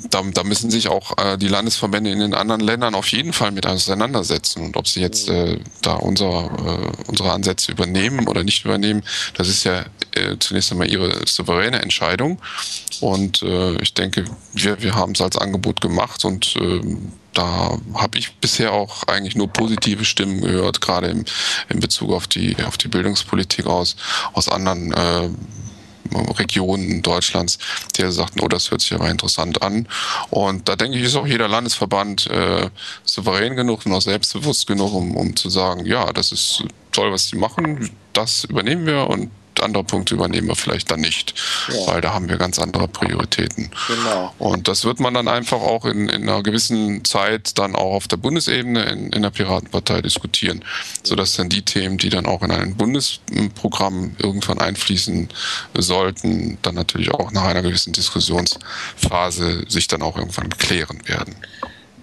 [0.09, 3.51] da, da müssen sich auch äh, die Landesverbände in den anderen Ländern auf jeden Fall
[3.51, 4.63] mit auseinandersetzen.
[4.63, 9.03] Und ob sie jetzt äh, da unser, äh, unsere Ansätze übernehmen oder nicht übernehmen,
[9.35, 12.39] das ist ja äh, zunächst einmal ihre souveräne Entscheidung.
[13.01, 16.81] Und äh, ich denke, wir, wir haben es als Angebot gemacht und äh,
[17.33, 21.25] da habe ich bisher auch eigentlich nur positive Stimmen gehört, gerade im,
[21.69, 23.97] in Bezug auf die, auf die Bildungspolitik aus,
[24.33, 25.29] aus anderen äh,
[26.13, 27.57] Regionen Deutschlands,
[27.97, 29.87] die sagten, oh, das hört sich aber interessant an.
[30.29, 32.69] Und da denke ich, ist auch jeder Landesverband äh,
[33.03, 37.27] souverän genug und auch selbstbewusst genug, um, um zu sagen, ja, das ist toll, was
[37.27, 39.29] sie machen, das übernehmen wir und
[39.65, 41.33] andere Punkte übernehmen wir vielleicht dann nicht,
[41.67, 41.87] ja.
[41.87, 43.71] weil da haben wir ganz andere Prioritäten.
[43.87, 44.33] Genau.
[44.39, 48.07] Und das wird man dann einfach auch in, in einer gewissen Zeit dann auch auf
[48.07, 50.63] der Bundesebene in, in der Piratenpartei diskutieren,
[51.03, 55.29] sodass dann die Themen, die dann auch in ein Bundesprogramm irgendwann einfließen
[55.73, 61.35] sollten, dann natürlich auch nach einer gewissen Diskussionsphase sich dann auch irgendwann klären werden.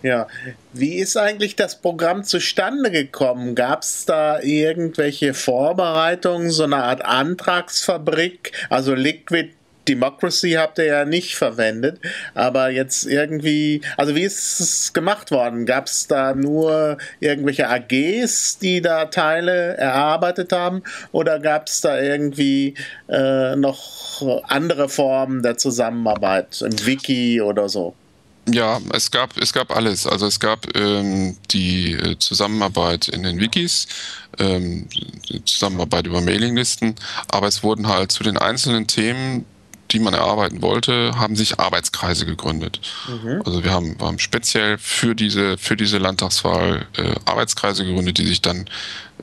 [0.03, 0.27] Ja,
[0.73, 3.55] wie ist eigentlich das Programm zustande gekommen?
[3.55, 8.53] Gab es da irgendwelche Vorbereitungen, so eine Art Antragsfabrik?
[8.69, 9.51] Also Liquid
[9.89, 11.99] Democracy habt ihr ja nicht verwendet,
[12.35, 15.67] aber jetzt irgendwie, also wie ist es gemacht worden?
[15.67, 22.01] Gab es da nur irgendwelche AGs, die da Teile erarbeitet haben, oder gab es da
[22.01, 22.75] irgendwie
[23.09, 27.95] äh, noch andere Formen der Zusammenarbeit im Wiki oder so?
[28.49, 30.07] Ja, es gab, es gab alles.
[30.07, 33.87] Also es gab ähm, die äh, Zusammenarbeit in den Wikis,
[34.39, 34.89] ähm,
[35.45, 36.97] Zusammenarbeit über Mailinglisten,
[37.29, 39.45] aber es wurden halt zu den einzelnen Themen,
[39.93, 42.81] die man erarbeiten wollte, haben sich Arbeitskreise gegründet.
[43.07, 43.43] Mhm.
[43.45, 48.27] Also wir haben, wir haben speziell für diese, für diese Landtagswahl äh, Arbeitskreise gegründet, die
[48.27, 48.69] sich dann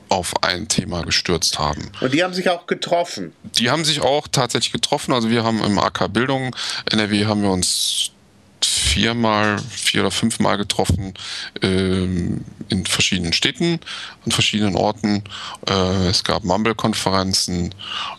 [0.08, 1.90] auf ein Thema gestürzt haben.
[2.00, 3.32] Und die haben sich auch getroffen?
[3.42, 5.12] Die haben sich auch tatsächlich getroffen.
[5.12, 6.54] Also wir haben im AK Bildung
[6.90, 8.12] NRW haben wir uns
[9.00, 11.14] viermal, vier oder fünfmal getroffen
[11.62, 13.80] ähm, in verschiedenen Städten,
[14.26, 15.24] an verschiedenen Orten.
[15.66, 17.74] Äh, es gab Mumble-Konferenzen,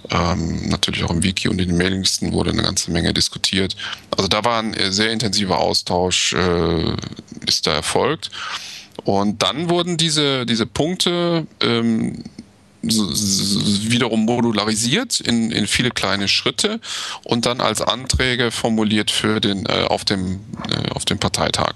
[0.10, 3.76] ähm, natürlich auch im Wiki und in den Mailingsten wurde eine ganze Menge diskutiert.
[4.10, 6.95] Also da war ein sehr intensiver Austausch, äh,
[7.45, 8.32] ist da erfolgt.
[9.03, 12.24] Und dann wurden diese, diese Punkte ähm,
[12.82, 16.80] wiederum modularisiert in, in viele kleine Schritte
[17.24, 21.74] und dann als Anträge formuliert für den äh, auf dem äh, auf dem Parteitag.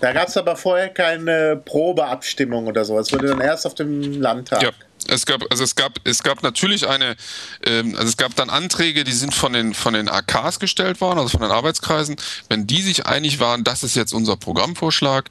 [0.00, 2.98] Da gab es aber vorher keine Probeabstimmung oder so.
[2.98, 4.62] Es wurde dann erst auf dem Landtag.
[4.62, 4.70] Ja.
[5.08, 7.16] Es gab, also es gab, es gab natürlich eine,
[7.64, 11.18] ähm, also es gab dann Anträge, die sind von den von den AKs gestellt worden,
[11.18, 12.16] also von den Arbeitskreisen.
[12.48, 15.30] Wenn die sich einig waren, das ist jetzt unser Programmvorschlag,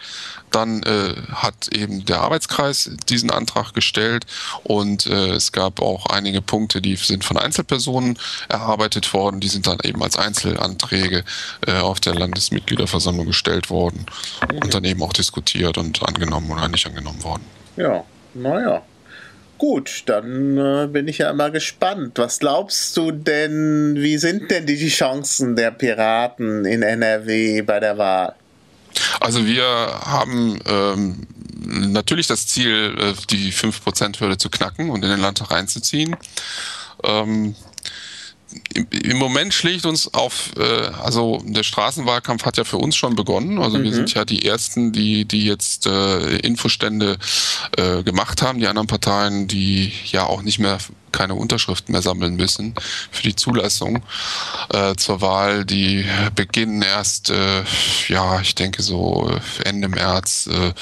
[0.51, 4.25] dann äh, hat eben der Arbeitskreis diesen Antrag gestellt
[4.63, 8.17] und äh, es gab auch einige Punkte, die sind von Einzelpersonen
[8.49, 11.23] erarbeitet worden, die sind dann eben als Einzelanträge
[11.67, 14.05] äh, auf der Landesmitgliederversammlung gestellt worden
[14.51, 17.45] und dann eben auch diskutiert und angenommen oder nicht angenommen worden.
[17.75, 18.81] Ja, naja.
[19.57, 22.19] Gut, dann äh, bin ich ja mal gespannt.
[22.19, 27.97] Was glaubst du denn, wie sind denn die Chancen der Piraten in NRW bei der
[27.97, 28.35] Wahl?
[29.19, 31.27] Also wir haben ähm,
[31.91, 36.15] natürlich das Ziel, äh, die 5%-Hürde zu knacken und in den Landtag reinzuziehen.
[37.03, 37.55] Ähm,
[38.73, 40.63] im, Moment schlägt uns auf, äh,
[41.03, 43.59] also der Straßenwahlkampf hat ja für uns schon begonnen.
[43.59, 43.83] Also mhm.
[43.83, 47.17] wir sind ja die Ersten, die, die jetzt äh, Infostände
[47.75, 48.59] äh, gemacht haben.
[48.59, 50.77] Die anderen Parteien, die ja auch nicht mehr
[51.11, 52.75] keine Unterschriften mehr sammeln müssen
[53.11, 54.03] für die Zulassung
[54.73, 55.65] äh, zur Wahl.
[55.65, 56.05] Die
[56.35, 57.63] beginnen erst, äh,
[58.07, 59.29] ja, ich denke so
[59.63, 60.47] Ende März.
[60.47, 60.73] Äh,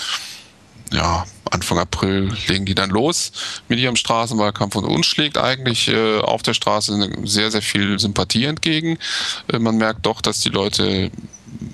[0.91, 3.32] ja, Anfang April legen die dann los
[3.68, 8.45] mit ihrem Straßenwahlkampf und uns schlägt eigentlich äh, auf der Straße sehr, sehr viel Sympathie
[8.45, 8.98] entgegen.
[9.52, 11.12] Äh, man merkt doch, dass die Leute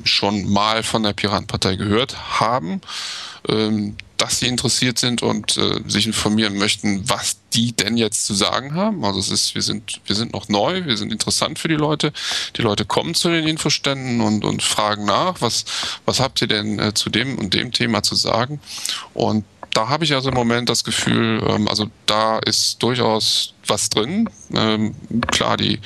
[0.04, 2.82] schon mal von der Piratenpartei gehört haben.
[3.48, 8.36] Ähm, dass sie interessiert sind und äh, sich informieren möchten, was die denn jetzt zu
[8.36, 9.04] sagen haben.
[9.04, 12.14] Also es ist, wir sind, wir sind noch neu, wir sind interessant für die Leute.
[12.56, 15.66] Die Leute kommen zu den Infoständen und, und fragen nach, was,
[16.06, 18.60] was habt ihr denn äh, zu dem und dem Thema zu sagen?
[19.16, 19.44] Und
[19.74, 24.30] da habe ich also im Moment das Gefühl, ähm, also da ist durchaus was drin.
[24.54, 24.94] Ähm,
[25.32, 25.80] klar, die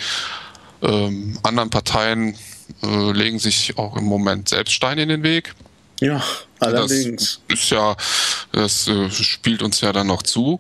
[0.82, 2.36] ähm, anderen Parteien
[2.84, 5.56] äh, legen sich auch im Moment selbst Steine in den Weg.
[6.02, 6.22] Ja,
[6.60, 7.42] allerdings.
[7.48, 7.96] Das ist ja,
[8.52, 10.60] das äh, spielt uns ja dann noch zu.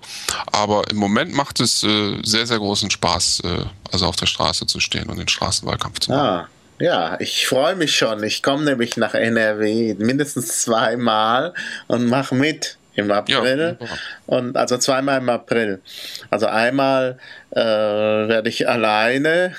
[0.52, 4.66] Aber im Moment macht es äh, sehr, sehr großen Spaß, äh, also auf der Straße
[4.66, 6.22] zu stehen und den Straßenwahlkampf zu machen.
[6.22, 6.49] Ah.
[6.78, 8.22] Ja, ich freue mich schon.
[8.24, 11.53] Ich komme nämlich nach NRW mindestens zweimal
[11.88, 13.78] und mache mit im April.
[13.80, 13.88] Ja,
[14.26, 15.82] und also zweimal im April.
[16.30, 17.18] Also einmal
[17.52, 19.53] äh, werde ich alleine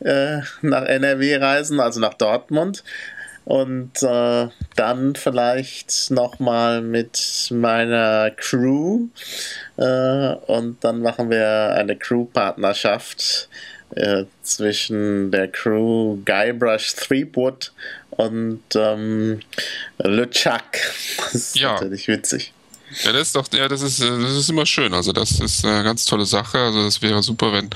[0.00, 2.84] äh, nach NRW reisen, also nach Dortmund
[3.44, 9.06] und äh, dann vielleicht nochmal mit meiner Crew
[9.76, 13.48] äh, und dann machen wir eine Crew-Partnerschaft
[13.94, 17.72] äh, zwischen der Crew Guybrush Threepwood
[18.10, 19.40] und ähm,
[19.98, 20.62] LeChuck.
[21.32, 21.74] Das ist ja.
[21.74, 22.52] natürlich witzig.
[23.04, 24.92] Ja, das ist doch, ja, das ist, das ist immer schön.
[24.92, 26.58] Also das ist eine ganz tolle Sache.
[26.58, 27.70] Also es wäre super, wenn,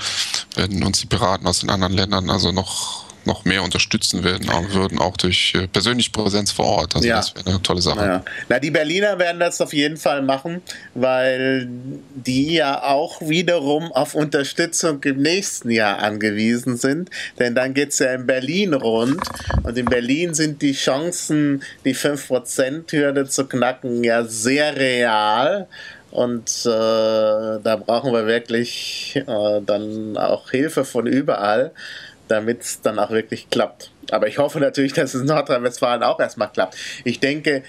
[0.55, 4.73] wenn uns die Piraten aus den anderen Ländern also noch noch mehr unterstützen werden, auch
[4.73, 6.95] würden, auch durch äh, persönliche Präsenz vor Ort.
[6.95, 7.17] Also ja.
[7.17, 7.99] das wäre eine tolle Sache.
[7.99, 8.23] Ja.
[8.49, 10.63] Na, die Berliner werden das auf jeden Fall machen,
[10.95, 11.67] weil
[12.15, 17.11] die ja auch wiederum auf Unterstützung im nächsten Jahr angewiesen sind.
[17.37, 19.21] Denn dann geht es ja in Berlin rund.
[19.61, 25.67] Und in Berlin sind die Chancen, die 5%-Hürde zu knacken, ja sehr real.
[26.11, 31.71] Und äh, da brauchen wir wirklich äh, dann auch Hilfe von überall
[32.27, 33.91] damit es dann auch wirklich klappt.
[34.11, 36.75] Aber ich hoffe natürlich, dass es in Nordrhein-Westfalen auch erstmal klappt.
[37.03, 37.63] Ich denke,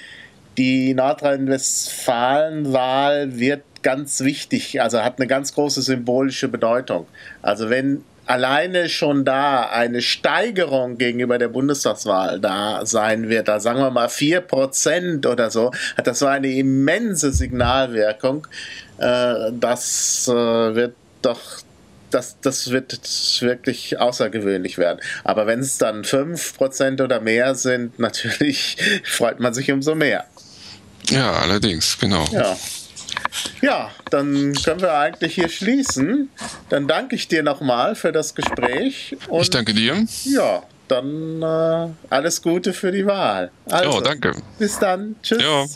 [0.56, 7.06] die Nordrhein-Westfalen-Wahl wird ganz wichtig, also hat eine ganz große symbolische Bedeutung.
[7.42, 13.78] Also wenn alleine schon da eine Steigerung gegenüber der Bundestagswahl da sein wird, da sagen
[13.78, 18.46] wir mal 4% oder so, hat das so eine immense Signalwirkung.
[18.98, 21.40] Äh, das äh, wird doch
[22.10, 22.98] das, das wird
[23.40, 25.00] wirklich außergewöhnlich werden.
[25.24, 30.24] Aber wenn es dann 5% oder mehr sind, natürlich freut man sich umso mehr.
[31.10, 32.26] Ja, allerdings, genau.
[32.32, 32.56] Ja.
[33.60, 36.30] Ja, dann können wir eigentlich hier schließen.
[36.68, 39.16] Dann danke ich dir nochmal für das Gespräch.
[39.40, 40.06] ich danke dir.
[40.24, 43.50] Ja, dann äh, alles Gute für die Wahl.
[43.66, 44.34] Also, ja, danke.
[44.58, 45.16] Bis dann.
[45.22, 45.42] Tschüss.
[45.42, 45.66] Ja.